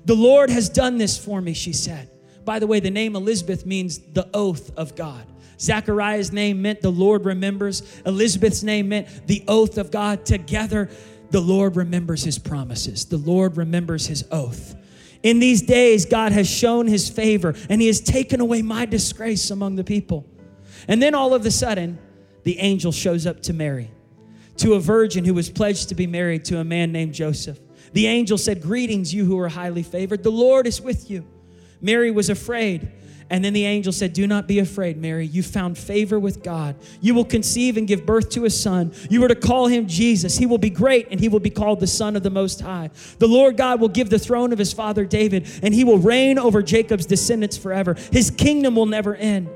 [0.06, 2.12] The Lord has done this for me, she said.
[2.46, 5.26] By the way, the name Elizabeth means the oath of God.
[5.60, 8.02] Zachariah's name meant the Lord remembers.
[8.06, 10.26] Elizabeth's name meant the oath of God.
[10.26, 10.90] Together,
[11.32, 13.06] the Lord remembers his promises.
[13.06, 14.76] The Lord remembers his oath.
[15.22, 19.52] In these days, God has shown his favor and he has taken away my disgrace
[19.52, 20.26] among the people.
[20.88, 22.00] And then all of a sudden,
[22.44, 23.92] the angel shows up to Mary,
[24.58, 27.60] to a virgin who was pledged to be married to a man named Joseph.
[27.92, 30.24] The angel said, Greetings, you who are highly favored.
[30.24, 31.28] The Lord is with you.
[31.82, 32.90] Mary was afraid
[33.30, 35.26] and then the angel said, Do not be afraid, Mary.
[35.26, 36.76] You found favor with God.
[37.00, 38.92] You will conceive and give birth to a son.
[39.10, 40.38] You are to call him Jesus.
[40.38, 42.90] He will be great, and he will be called the Son of the Most High.
[43.20, 46.40] The Lord God will give the throne of his father David, and he will reign
[46.40, 47.96] over Jacob's descendants forever.
[48.12, 49.50] His kingdom will never end.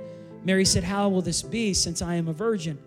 [0.43, 2.77] Mary said, How will this be since I am a virgin?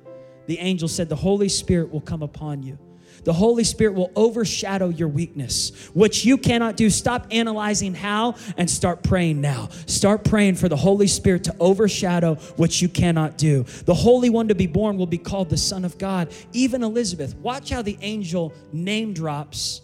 [0.47, 2.79] The angel said, The Holy Spirit will come upon you
[3.27, 5.73] the Holy Spirit will overshadow your weakness.
[5.95, 9.69] What you cannot do, stop analyzing how and start praying now.
[9.87, 13.65] Start praying for the Holy Spirit to overshadow what you cannot do.
[13.85, 16.33] The Holy One to be born will be called the Son of God.
[16.53, 19.81] Even Elizabeth, watch how the angel name drops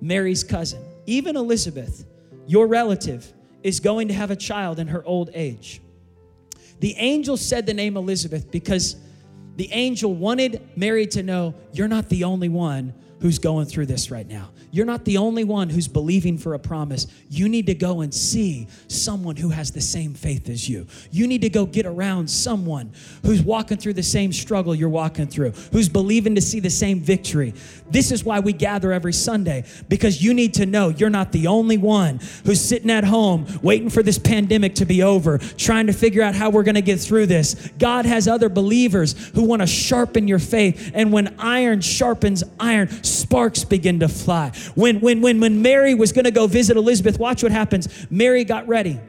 [0.00, 0.80] Mary's cousin.
[1.06, 2.06] Even Elizabeth,
[2.46, 3.32] your relative,
[3.64, 5.82] is going to have a child in her old age.
[6.78, 8.94] The angel said the name Elizabeth because
[9.60, 14.10] the angel wanted Mary to know you're not the only one who's going through this
[14.10, 14.50] right now.
[14.72, 17.06] You're not the only one who's believing for a promise.
[17.28, 20.86] You need to go and see someone who has the same faith as you.
[21.10, 22.92] You need to go get around someone
[23.24, 27.00] who's walking through the same struggle you're walking through, who's believing to see the same
[27.00, 27.52] victory.
[27.90, 31.48] This is why we gather every Sunday because you need to know you're not the
[31.48, 35.92] only one who's sitting at home waiting for this pandemic to be over, trying to
[35.92, 37.70] figure out how we're going to get through this.
[37.78, 40.92] God has other believers who want to sharpen your faith.
[40.94, 44.52] And when iron sharpens iron, Sparks begin to fly.
[44.74, 47.88] When, when, when, when Mary was going to go visit Elizabeth, watch what happens.
[48.10, 49.00] Mary got ready.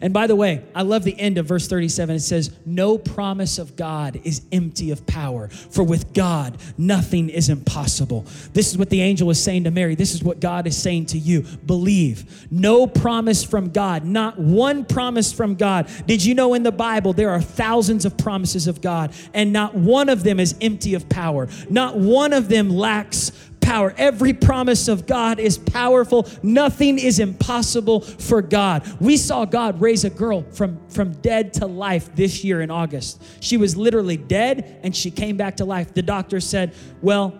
[0.00, 2.16] And by the way, I love the end of verse 37.
[2.16, 7.48] It says, No promise of God is empty of power, for with God, nothing is
[7.48, 8.26] impossible.
[8.52, 9.94] This is what the angel is saying to Mary.
[9.94, 11.42] This is what God is saying to you.
[11.66, 12.46] Believe.
[12.50, 15.88] No promise from God, not one promise from God.
[16.06, 19.74] Did you know in the Bible there are thousands of promises of God, and not
[19.74, 21.48] one of them is empty of power?
[21.68, 23.94] Not one of them lacks power.
[23.96, 26.28] Every promise of God is powerful.
[26.42, 28.86] Nothing is impossible for God.
[29.00, 33.22] We saw God raise a girl from, from dead to life this year in August.
[33.40, 35.94] She was literally dead and she came back to life.
[35.94, 37.38] The doctor said, Well,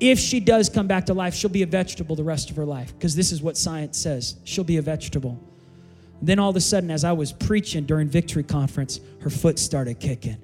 [0.00, 2.66] if she does come back to life, she'll be a vegetable the rest of her
[2.66, 4.36] life because this is what science says.
[4.44, 5.40] She'll be a vegetable.
[6.20, 10.00] Then all of a sudden, as I was preaching during Victory Conference, her foot started
[10.00, 10.36] kicking,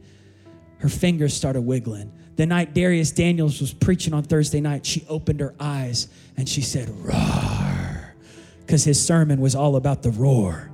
[0.79, 5.41] her fingers started wiggling the night Darius Daniels was preaching on Thursday night, she opened
[5.41, 8.15] her eyes and she said, Roar,
[8.61, 10.71] because his sermon was all about the roar.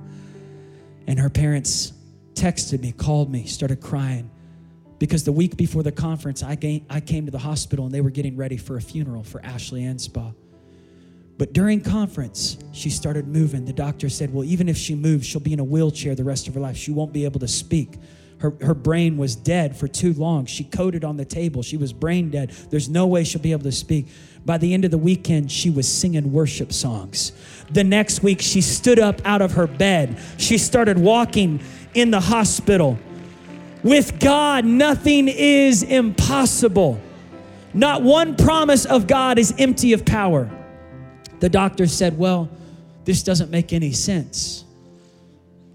[1.07, 1.93] And her parents
[2.33, 4.31] texted me, called me, started crying.
[4.97, 8.01] Because the week before the conference, I came, I came to the hospital and they
[8.01, 10.33] were getting ready for a funeral for Ashley Anspaugh.
[11.37, 13.65] But during conference, she started moving.
[13.65, 16.47] The doctor said, Well, even if she moves, she'll be in a wheelchair the rest
[16.47, 16.77] of her life.
[16.77, 17.97] She won't be able to speak.
[18.41, 20.47] Her, her brain was dead for too long.
[20.47, 21.61] She coded on the table.
[21.61, 22.49] She was brain dead.
[22.71, 24.07] There's no way she'll be able to speak.
[24.43, 27.33] By the end of the weekend, she was singing worship songs.
[27.69, 30.17] The next week, she stood up out of her bed.
[30.37, 31.61] She started walking
[31.93, 32.97] in the hospital.
[33.83, 36.99] With God, nothing is impossible.
[37.75, 40.49] Not one promise of God is empty of power.
[41.41, 42.49] The doctor said, Well,
[43.05, 44.65] this doesn't make any sense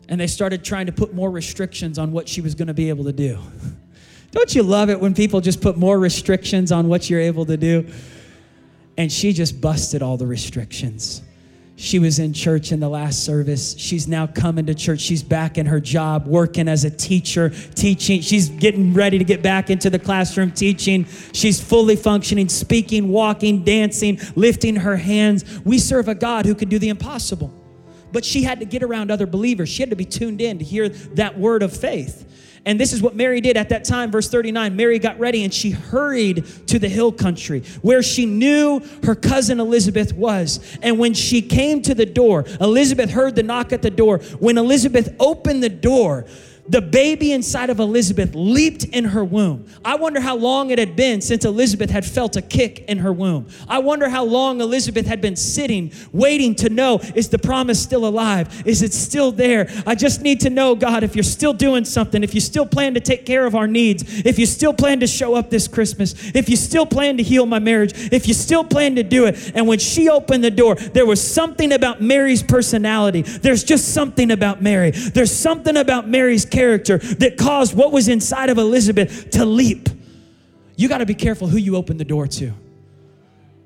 [0.09, 2.89] and they started trying to put more restrictions on what she was going to be
[2.89, 3.39] able to do.
[4.31, 7.57] Don't you love it when people just put more restrictions on what you're able to
[7.57, 7.87] do?
[8.99, 11.23] And she just busted all the restrictions.
[11.79, 13.77] She was in church in the last service.
[13.77, 15.01] She's now coming to church.
[15.01, 18.23] She's back in her job, working as a teacher, teaching.
[18.23, 21.05] She's getting ready to get back into the classroom teaching.
[21.33, 25.61] She's fully functioning, speaking, walking, dancing, lifting her hands.
[25.67, 27.53] We serve a God who can do the impossible
[28.17, 29.69] but she had to get around other believers.
[29.69, 32.25] She had to be tuned in to hear that word of faith.
[32.65, 34.75] And this is what Mary did at that time, verse 39.
[34.75, 39.61] Mary got ready and she hurried to the hill country where she knew her cousin
[39.61, 40.79] Elizabeth was.
[40.81, 44.21] And when she came to the door, Elizabeth heard the knock at the door.
[44.39, 46.25] When Elizabeth opened the door,
[46.69, 49.67] the baby inside of Elizabeth leaped in her womb.
[49.85, 53.13] I wonder how long it had been since Elizabeth had felt a kick in her
[53.13, 53.47] womb.
[53.69, 58.07] I wonder how long Elizabeth had been sitting, waiting to know is the promise still
[58.07, 58.67] alive?
[58.67, 59.69] Is it still there?
[59.87, 62.95] I just need to know, God, if you're still doing something, if you still plan
[62.95, 66.15] to take care of our needs, if you still plan to show up this Christmas,
[66.35, 69.53] if you still plan to heal my marriage, if you still plan to do it.
[69.55, 73.23] And when she opened the door, there was something about Mary's personality.
[73.23, 74.91] There's just something about Mary.
[74.91, 79.89] There's something about Mary's character that caused what was inside of Elizabeth to leap.
[80.77, 82.53] You got to be careful who you open the door to.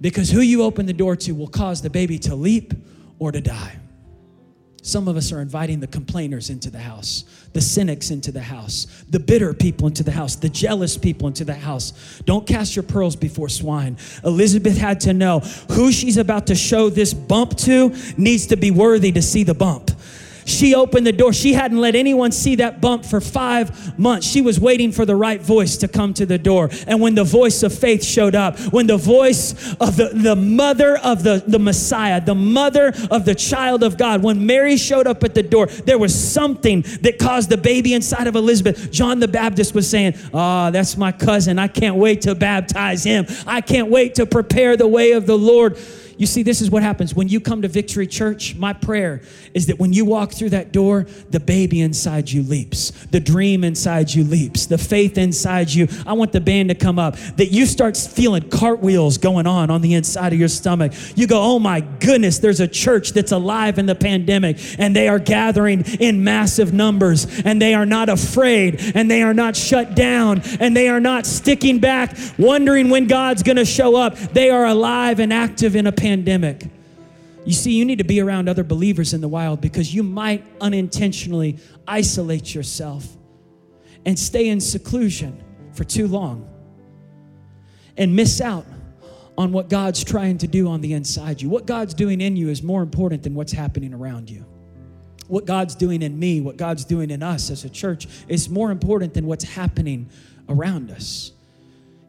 [0.00, 2.72] Because who you open the door to will cause the baby to leap
[3.18, 3.76] or to die.
[4.82, 8.86] Some of us are inviting the complainers into the house, the cynics into the house,
[9.10, 11.92] the bitter people into the house, the jealous people into the house.
[12.24, 13.98] Don't cast your pearls before swine.
[14.24, 15.40] Elizabeth had to know
[15.72, 19.54] who she's about to show this bump to needs to be worthy to see the
[19.54, 19.90] bump.
[20.50, 21.32] She opened the door.
[21.32, 24.26] She hadn't let anyone see that bump for five months.
[24.26, 26.70] She was waiting for the right voice to come to the door.
[26.86, 30.98] And when the voice of faith showed up, when the voice of the, the mother
[30.98, 35.22] of the, the Messiah, the mother of the child of God, when Mary showed up
[35.24, 38.90] at the door, there was something that caused the baby inside of Elizabeth.
[38.90, 41.58] John the Baptist was saying, Ah, oh, that's my cousin.
[41.58, 43.26] I can't wait to baptize him.
[43.46, 45.78] I can't wait to prepare the way of the Lord.
[46.20, 48.54] You see, this is what happens when you come to Victory Church.
[48.54, 49.22] My prayer
[49.54, 53.64] is that when you walk through that door, the baby inside you leaps, the dream
[53.64, 55.88] inside you leaps, the faith inside you.
[56.04, 59.80] I want the band to come up, that you start feeling cartwheels going on on
[59.80, 60.92] the inside of your stomach.
[61.16, 65.08] You go, oh my goodness, there's a church that's alive in the pandemic, and they
[65.08, 69.94] are gathering in massive numbers, and they are not afraid, and they are not shut
[69.94, 74.18] down, and they are not sticking back, wondering when God's gonna show up.
[74.18, 76.64] They are alive and active in a pandemic pandemic.
[77.44, 80.44] You see, you need to be around other believers in the wild because you might
[80.60, 83.06] unintentionally isolate yourself
[84.04, 85.42] and stay in seclusion
[85.72, 86.48] for too long
[87.96, 88.66] and miss out
[89.38, 91.48] on what God's trying to do on the inside you.
[91.48, 94.44] What God's doing in you is more important than what's happening around you.
[95.28, 98.72] What God's doing in me, what God's doing in us as a church is more
[98.72, 100.10] important than what's happening
[100.48, 101.30] around us.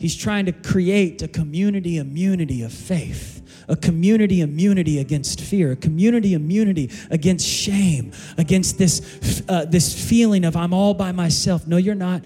[0.01, 5.75] He's trying to create a community immunity of faith a community immunity against fear, a
[5.75, 11.65] community immunity against shame, against this, uh, this feeling of I'm all by myself.
[11.65, 12.23] No, you're not.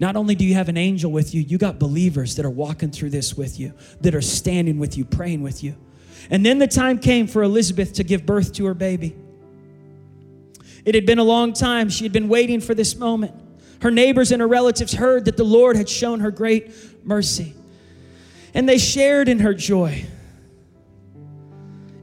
[0.00, 2.90] Not only do you have an angel with you, you got believers that are walking
[2.90, 5.76] through this with you, that are standing with you, praying with you.
[6.30, 9.14] And then the time came for Elizabeth to give birth to her baby.
[10.84, 11.90] It had been a long time.
[11.90, 13.34] She had been waiting for this moment.
[13.82, 16.72] Her neighbors and her relatives heard that the Lord had shown her great
[17.04, 17.54] mercy,
[18.54, 20.04] and they shared in her joy.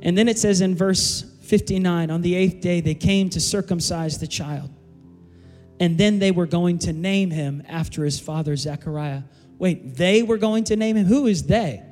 [0.01, 4.19] And then it says in verse 59 on the eighth day, they came to circumcise
[4.19, 4.69] the child.
[5.79, 9.23] And then they were going to name him after his father, Zechariah.
[9.59, 11.05] Wait, they were going to name him?
[11.05, 11.83] Who is they?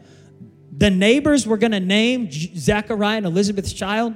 [0.77, 4.15] The neighbors were going to name Zechariah and Elizabeth's child?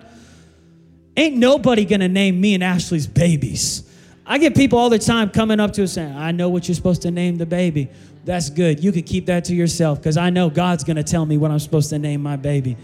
[1.16, 3.89] Ain't nobody going to name me and Ashley's babies.
[4.32, 6.76] I get people all the time coming up to us saying, I know what you're
[6.76, 7.90] supposed to name the baby.
[8.26, 8.84] That's good.
[8.84, 11.50] You can keep that to yourself because I know God's going to tell me what
[11.50, 12.78] I'm supposed to name my baby.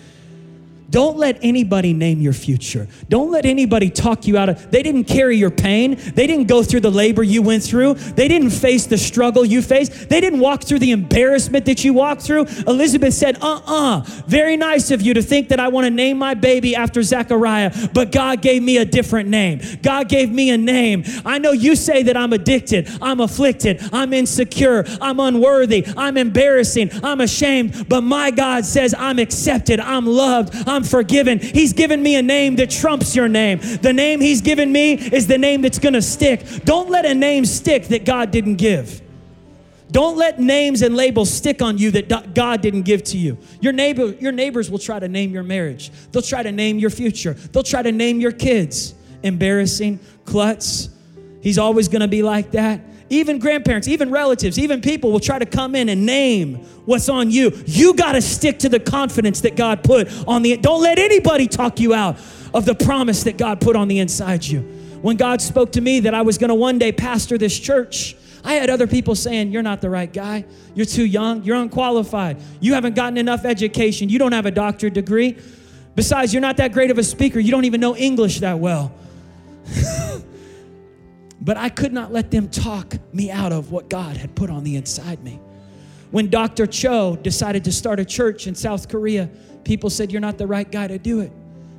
[0.90, 2.88] Don't let anybody name your future.
[3.10, 4.72] Don't let anybody talk you out of.
[4.72, 5.96] They didn't carry your pain.
[5.96, 7.96] They didn't go through the labor you went through.
[7.96, 10.10] They didn't face the struggle you faced.
[10.10, 12.46] They didn't walk through the embarrassment that you walked through.
[12.68, 14.02] Elizabeth said, "Uh-uh.
[14.28, 17.72] Very nice of you to think that I want to name my baby after Zechariah,
[17.94, 19.62] but God gave me a different name.
[19.82, 21.04] God gave me a name.
[21.26, 26.92] I know you say that I'm addicted, I'm afflicted, I'm insecure, I'm unworthy, I'm embarrassing,
[27.04, 31.40] I'm ashamed, but my God says I'm accepted, I'm loved, I'm forgiven.
[31.40, 33.60] He's given me a name that trumps your name.
[33.60, 36.42] The name He's given me is the name that's gonna stick.
[36.64, 39.02] Don't let a name stick that God didn't give.
[39.92, 43.38] Don't let names and labels stick on you that God didn't give to you.
[43.62, 45.92] Your neighbor, your neighbors will try to name your marriage.
[46.12, 47.34] They'll try to name your future.
[47.34, 48.96] They'll try to name your kids.
[49.22, 50.90] Embarrassing, klutz.
[51.42, 52.82] He's always going to be like that.
[53.10, 57.30] Even grandparents, even relatives, even people will try to come in and name what's on
[57.30, 57.52] you.
[57.66, 61.48] You got to stick to the confidence that God put on the Don't let anybody
[61.48, 62.18] talk you out
[62.54, 64.62] of the promise that God put on the inside you.
[65.02, 68.16] When God spoke to me that I was going to one day pastor this church,
[68.44, 70.46] I had other people saying, You're not the right guy.
[70.74, 71.44] You're too young.
[71.44, 72.38] You're unqualified.
[72.60, 74.10] You haven't gotten enough education.
[74.10, 75.38] You don't have a doctorate degree.
[75.96, 77.40] Besides, you're not that great of a speaker.
[77.40, 78.92] You don't even know English that well.
[81.46, 84.64] But I could not let them talk me out of what God had put on
[84.64, 85.40] the inside me.
[86.10, 86.66] When Dr.
[86.66, 89.30] Cho decided to start a church in South Korea,
[89.64, 91.32] people said, You're not the right guy to do it.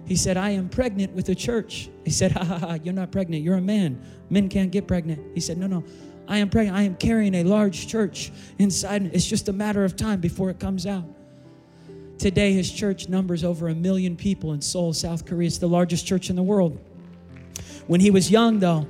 [0.07, 1.91] He said, I am pregnant with a church.
[2.05, 3.43] He said, Ha ha ha, you're not pregnant.
[3.43, 4.01] You're a man.
[4.31, 5.21] Men can't get pregnant.
[5.35, 5.83] He said, No, no,
[6.29, 6.77] I am pregnant.
[6.77, 9.11] I am carrying a large church inside.
[9.13, 11.05] It's just a matter of time before it comes out.
[12.19, 15.49] Today, his church numbers over a million people in Seoul, South Korea.
[15.49, 16.79] It's the largest church in the world.
[17.89, 18.87] When he was young, though,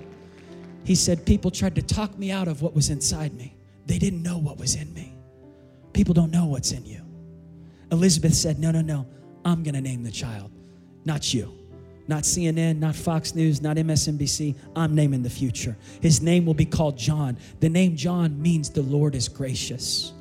[0.87, 3.57] he said, People tried to talk me out of what was inside me.
[3.87, 5.12] They didn't know what was in me.
[5.93, 7.03] People don't know what's in you.
[7.91, 9.05] Elizabeth said, No, no, no.
[9.45, 10.51] I'm going to name the child,
[11.05, 11.53] not you.
[12.09, 14.55] Not CNN, not Fox News, not MSNBC.
[14.76, 15.76] I'm naming the future.
[16.01, 17.37] His name will be called John.
[17.59, 20.12] The name John means the Lord is gracious.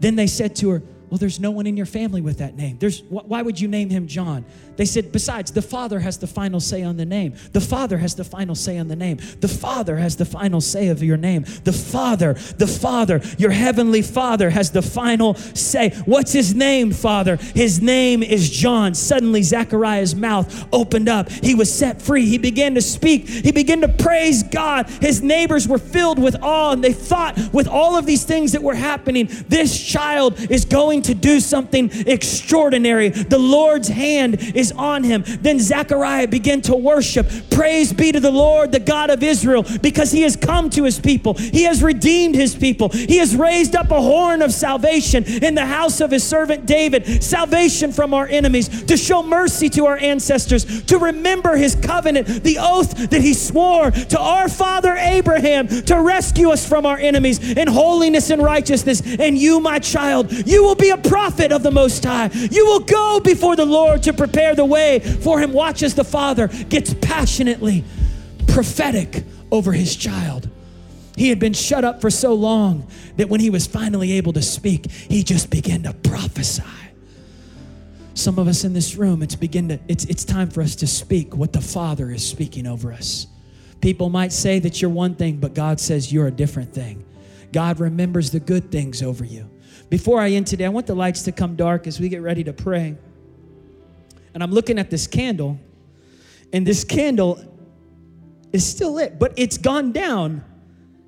[0.00, 2.76] Then they said to her, well, there's no one in your family with that name.
[2.78, 4.44] There's, why would you name him John?
[4.76, 7.34] They said, besides, the Father has the final say on the name.
[7.52, 9.18] The Father has the final say on the name.
[9.40, 11.44] The Father has the final say of your name.
[11.64, 15.90] The Father, the Father, your heavenly Father has the final say.
[16.04, 17.36] What's his name, Father?
[17.36, 18.94] His name is John.
[18.94, 21.30] Suddenly, Zechariah's mouth opened up.
[21.30, 22.26] He was set free.
[22.26, 23.28] He began to speak.
[23.28, 24.88] He began to praise God.
[25.00, 28.62] His neighbors were filled with awe and they thought, with all of these things that
[28.62, 33.10] were happening, this child is going to do something extraordinary.
[33.10, 35.24] The Lord's hand is on him.
[35.26, 37.26] Then Zechariah began to worship.
[37.50, 40.98] Praise be to the Lord, the God of Israel, because he has come to his
[40.98, 41.34] people.
[41.34, 42.88] He has redeemed his people.
[42.88, 47.22] He has raised up a horn of salvation in the house of his servant David,
[47.22, 52.58] salvation from our enemies, to show mercy to our ancestors, to remember his covenant, the
[52.60, 57.68] oath that he swore to our father Abraham to rescue us from our enemies in
[57.68, 59.02] holiness and righteousness.
[59.18, 62.30] And you, my child, you will be a prophet of the Most High.
[62.32, 65.52] You will go before the Lord to prepare the way for him.
[65.52, 67.84] Watch as the father gets passionately
[68.48, 70.48] prophetic over his child.
[71.16, 74.42] He had been shut up for so long that when he was finally able to
[74.42, 76.62] speak, he just began to prophesy.
[78.14, 80.86] Some of us in this room, it's begin to it's it's time for us to
[80.86, 83.26] speak what the Father is speaking over us.
[83.80, 87.04] People might say that you're one thing, but God says you're a different thing.
[87.52, 89.50] God remembers the good things over you.
[89.90, 92.42] Before I end today, I want the lights to come dark as we get ready
[92.44, 92.96] to pray.
[94.34, 95.58] And I'm looking at this candle,
[96.52, 97.42] and this candle
[98.52, 100.44] is still lit, but it's gone down.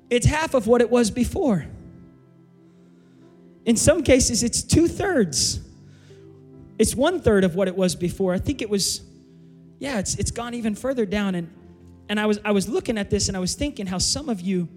[0.09, 1.65] It's half of what it was before.
[3.65, 5.59] In some cases, it's two thirds.
[6.79, 8.33] It's one third of what it was before.
[8.33, 9.01] I think it was,
[9.79, 11.35] yeah, it's, it's gone even further down.
[11.35, 11.51] And,
[12.07, 14.39] and I, was, I was looking at this and I was thinking how some of
[14.39, 14.69] you,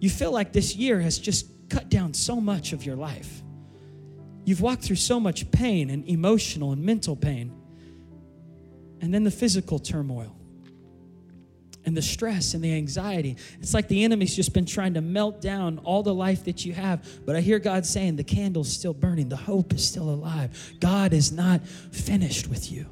[0.00, 3.42] you feel like this year has just cut down so much of your life.
[4.46, 7.52] You've walked through so much pain and emotional and mental pain,
[9.00, 10.36] and then the physical turmoil
[11.84, 13.36] and the stress and the anxiety.
[13.60, 16.72] It's like the enemy's just been trying to melt down all the life that you
[16.74, 17.04] have.
[17.26, 20.74] But I hear God saying the candle's still burning, the hope is still alive.
[20.78, 22.86] God is not finished with you.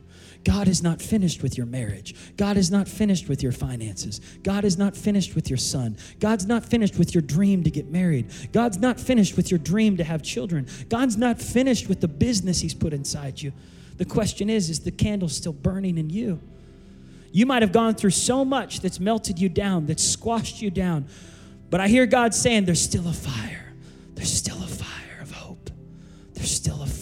[0.45, 2.15] God is not finished with your marriage.
[2.37, 4.21] God is not finished with your finances.
[4.43, 5.97] God is not finished with your son.
[6.21, 8.27] God's not finished with your dream to get married.
[8.53, 10.67] God's not finished with your dream to have children.
[10.91, 13.53] God's not finished with the business He's put inside you.
[13.97, 16.41] The question is, is the candle still burning in you?
[17.33, 21.07] You might have gone through so much that's melted you down, that's squashed you down.
[21.71, 23.73] But I hear God saying, there's still a fire.
[24.15, 25.71] There's still a fire of hope.
[26.35, 26.94] There's still a.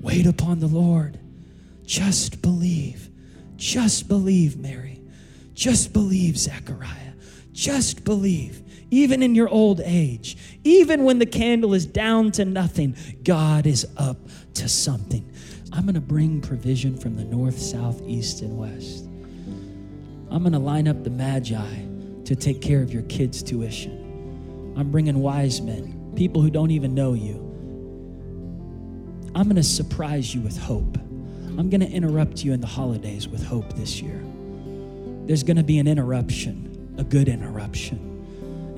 [0.00, 1.18] Wait upon the Lord.
[1.84, 3.08] Just believe.
[3.56, 5.02] Just believe, Mary.
[5.54, 7.12] Just believe, Zechariah.
[7.52, 8.62] Just believe.
[8.90, 13.86] Even in your old age, even when the candle is down to nothing, God is
[13.96, 14.18] up
[14.54, 15.30] to something.
[15.72, 19.04] I'm going to bring provision from the north, south, east, and west.
[20.30, 21.84] I'm going to line up the magi
[22.24, 24.74] to take care of your kids' tuition.
[24.76, 27.49] I'm bringing wise men, people who don't even know you.
[29.34, 30.96] I'm going to surprise you with hope.
[30.96, 34.20] I'm going to interrupt you in the holidays with hope this year.
[35.26, 38.10] There's going to be an interruption, a good interruption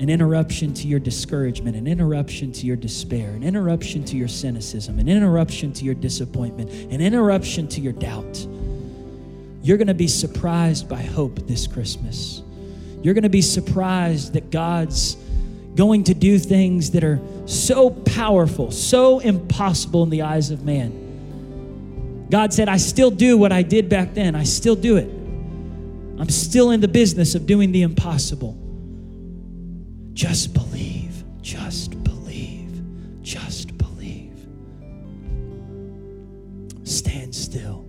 [0.03, 4.99] an interruption to your discouragement, an interruption to your despair, an interruption to your cynicism,
[4.99, 8.45] an interruption to your disappointment, an interruption to your doubt.
[9.61, 12.41] You're going to be surprised by hope this Christmas.
[13.01, 15.15] You're going to be surprised that God's
[15.75, 22.27] going to do things that are so powerful, so impossible in the eyes of man.
[22.29, 25.09] God said, I still do what I did back then, I still do it.
[26.19, 28.57] I'm still in the business of doing the impossible.
[30.13, 31.23] Just believe.
[31.41, 32.81] Just believe.
[33.21, 34.47] Just believe.
[36.83, 37.85] Stand still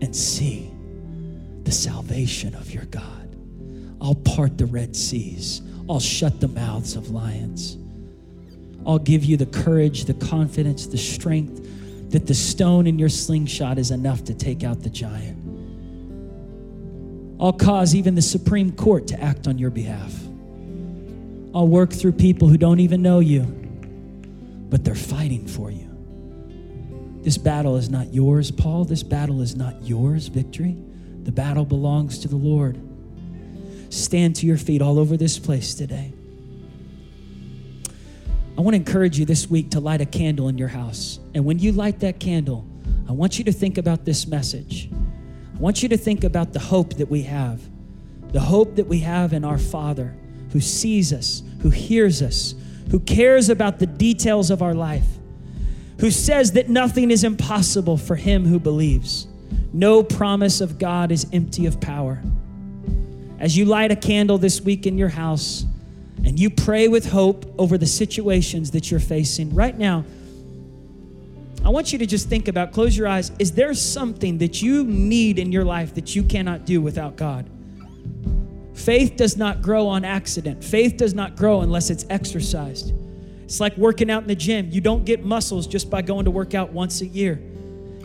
[0.00, 0.70] and see
[1.64, 3.36] the salvation of your God.
[4.00, 7.76] I'll part the Red Seas, I'll shut the mouths of lions.
[8.86, 13.78] I'll give you the courage, the confidence, the strength that the stone in your slingshot
[13.78, 15.42] is enough to take out the giant.
[17.40, 20.14] I'll cause even the Supreme Court to act on your behalf.
[21.54, 23.42] I'll work through people who don't even know you,
[24.70, 25.90] but they're fighting for you.
[27.22, 28.84] This battle is not yours, Paul.
[28.84, 30.76] This battle is not yours, victory.
[31.24, 32.78] The battle belongs to the Lord.
[33.88, 36.12] Stand to your feet all over this place today.
[38.56, 41.20] I want to encourage you this week to light a candle in your house.
[41.34, 42.66] And when you light that candle,
[43.08, 44.88] I want you to think about this message.
[45.54, 47.60] I want you to think about the hope that we have,
[48.32, 50.14] the hope that we have in our Father
[50.52, 52.54] who sees us, who hears us,
[52.90, 55.06] who cares about the details of our life,
[56.00, 59.26] who says that nothing is impossible for him who believes.
[59.72, 62.22] No promise of God is empty of power.
[63.38, 65.64] As you light a candle this week in your house
[66.24, 70.04] and you pray with hope over the situations that you're facing right now,
[71.64, 73.32] I want you to just think about, close your eyes.
[73.38, 77.50] Is there something that you need in your life that you cannot do without God?
[78.74, 80.62] Faith does not grow on accident.
[80.62, 82.92] Faith does not grow unless it's exercised.
[83.44, 84.70] It's like working out in the gym.
[84.70, 87.40] You don't get muscles just by going to work out once a year.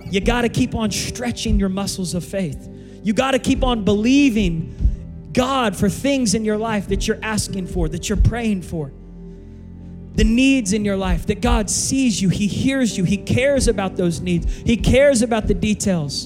[0.10, 2.68] You got to keep on stretching your muscles of faith.
[3.04, 4.76] You got to keep on believing
[5.34, 8.92] God for things in your life that you're asking for, that you're praying for.
[10.14, 13.96] The needs in your life, that God sees you, He hears you, He cares about
[13.96, 16.26] those needs, He cares about the details.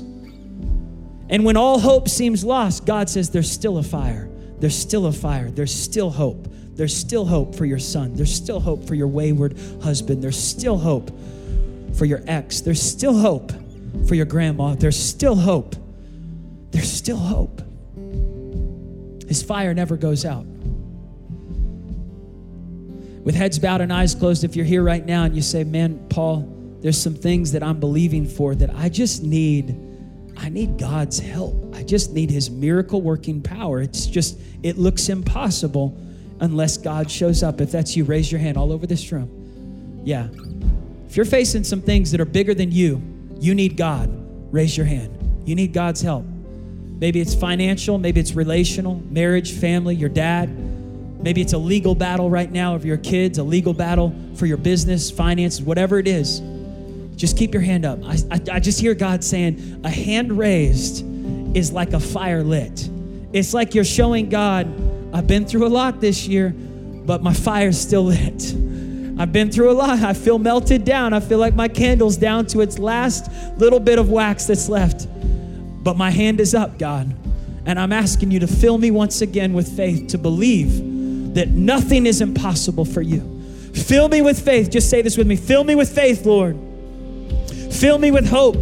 [1.29, 4.29] And when all hope seems lost, God says there's still a fire
[4.59, 5.51] there's still a fire.
[5.51, 6.47] There's still hope.
[6.75, 8.15] There's still hope for your son.
[8.15, 10.23] There's still hope for your wayward husband.
[10.23, 11.11] There's still hope
[11.93, 12.61] for your ex.
[12.61, 13.51] There's still hope
[14.07, 14.75] for your grandma.
[14.75, 15.75] There's still hope.
[16.71, 17.61] There's still hope.
[19.27, 20.45] His fire never goes out.
[23.23, 26.05] With heads bowed and eyes closed, if you're here right now and you say, Man,
[26.09, 26.51] Paul,
[26.81, 29.75] there's some things that I'm believing for that I just need
[30.37, 31.75] I need God's help.
[31.75, 33.81] I just need his miracle working power.
[33.81, 35.97] It's just, it looks impossible
[36.39, 37.61] unless God shows up.
[37.61, 40.01] If that's you, raise your hand all over this room.
[40.03, 40.27] Yeah.
[41.07, 43.01] If you're facing some things that are bigger than you,
[43.39, 44.09] you need God,
[44.53, 45.11] raise your hand.
[45.45, 46.25] You need God's help.
[46.97, 50.49] Maybe it's financial, maybe it's relational, marriage, family, your dad,
[51.25, 54.57] Maybe it's a legal battle right now of your kids, a legal battle for your
[54.57, 56.39] business, finances, whatever it is.
[57.15, 57.97] Just keep your hand up.
[58.03, 61.03] I, I, I just hear God saying, a hand raised
[61.57, 62.87] is like a fire lit.
[63.33, 64.67] It's like you're showing God,
[65.15, 68.53] I've been through a lot this year, but my fire's still lit.
[69.17, 70.03] I've been through a lot.
[70.03, 71.11] I feel melted down.
[71.11, 75.07] I feel like my candle's down to its last little bit of wax that's left.
[75.85, 77.15] But my hand is up, God.
[77.67, 82.07] And I'm asking you to fill me once again with faith to believe that nothing
[82.07, 83.21] is impossible for you.
[83.71, 84.71] Fill me with faith.
[84.71, 85.35] Just say this with me.
[85.35, 86.57] Fill me with faith, Lord.
[87.71, 88.61] Fill me with hope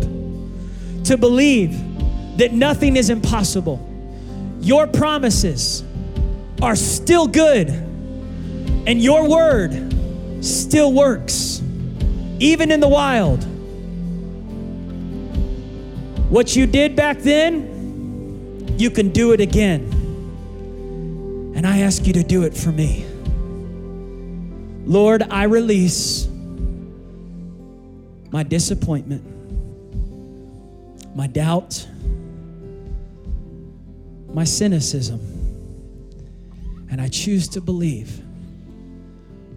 [1.06, 1.72] to believe
[2.38, 3.80] that nothing is impossible.
[4.60, 5.82] Your promises
[6.62, 11.62] are still good, and your word still works,
[12.40, 13.48] even in the wild.
[16.34, 19.82] What you did back then, you can do it again.
[21.56, 23.06] And I ask you to do it for me.
[24.84, 26.28] Lord, I release
[28.32, 29.24] my disappointment,
[31.16, 31.88] my doubt,
[34.34, 35.20] my cynicism,
[36.90, 38.20] and I choose to believe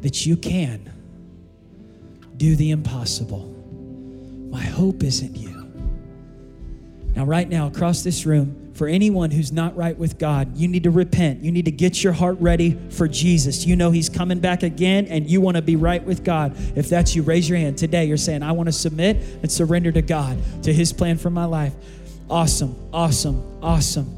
[0.02, 0.92] that you can
[2.36, 3.46] do the impossible.
[4.50, 5.55] My hope is in you.
[7.16, 10.82] Now, right now, across this room, for anyone who's not right with God, you need
[10.82, 11.42] to repent.
[11.42, 13.64] You need to get your heart ready for Jesus.
[13.64, 16.54] You know He's coming back again and you want to be right with God.
[16.76, 17.78] If that's you, raise your hand.
[17.78, 21.30] Today, you're saying, I want to submit and surrender to God, to His plan for
[21.30, 21.72] my life.
[22.28, 24.12] Awesome, awesome, awesome.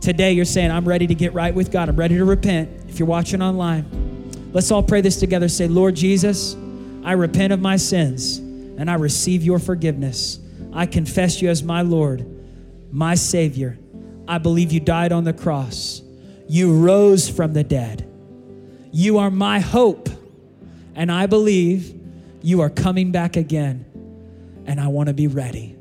[0.00, 1.90] Today, you're saying, I'm ready to get right with God.
[1.90, 2.70] I'm ready to repent.
[2.88, 5.48] If you're watching online, let's all pray this together.
[5.48, 6.56] Say, Lord Jesus,
[7.04, 10.38] I repent of my sins and I receive your forgiveness.
[10.72, 12.24] I confess you as my Lord,
[12.92, 13.78] my Savior.
[14.28, 16.02] I believe you died on the cross.
[16.48, 18.08] You rose from the dead.
[18.92, 20.08] You are my hope.
[20.94, 21.94] And I believe
[22.42, 23.84] you are coming back again.
[24.66, 25.76] And I want to be ready.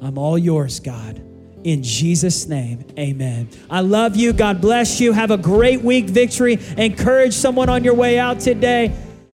[0.00, 1.22] I'm all yours, God.
[1.62, 3.50] In Jesus' name, amen.
[3.68, 4.32] I love you.
[4.32, 5.12] God bless you.
[5.12, 6.58] Have a great week, victory.
[6.78, 8.96] Encourage someone on your way out today.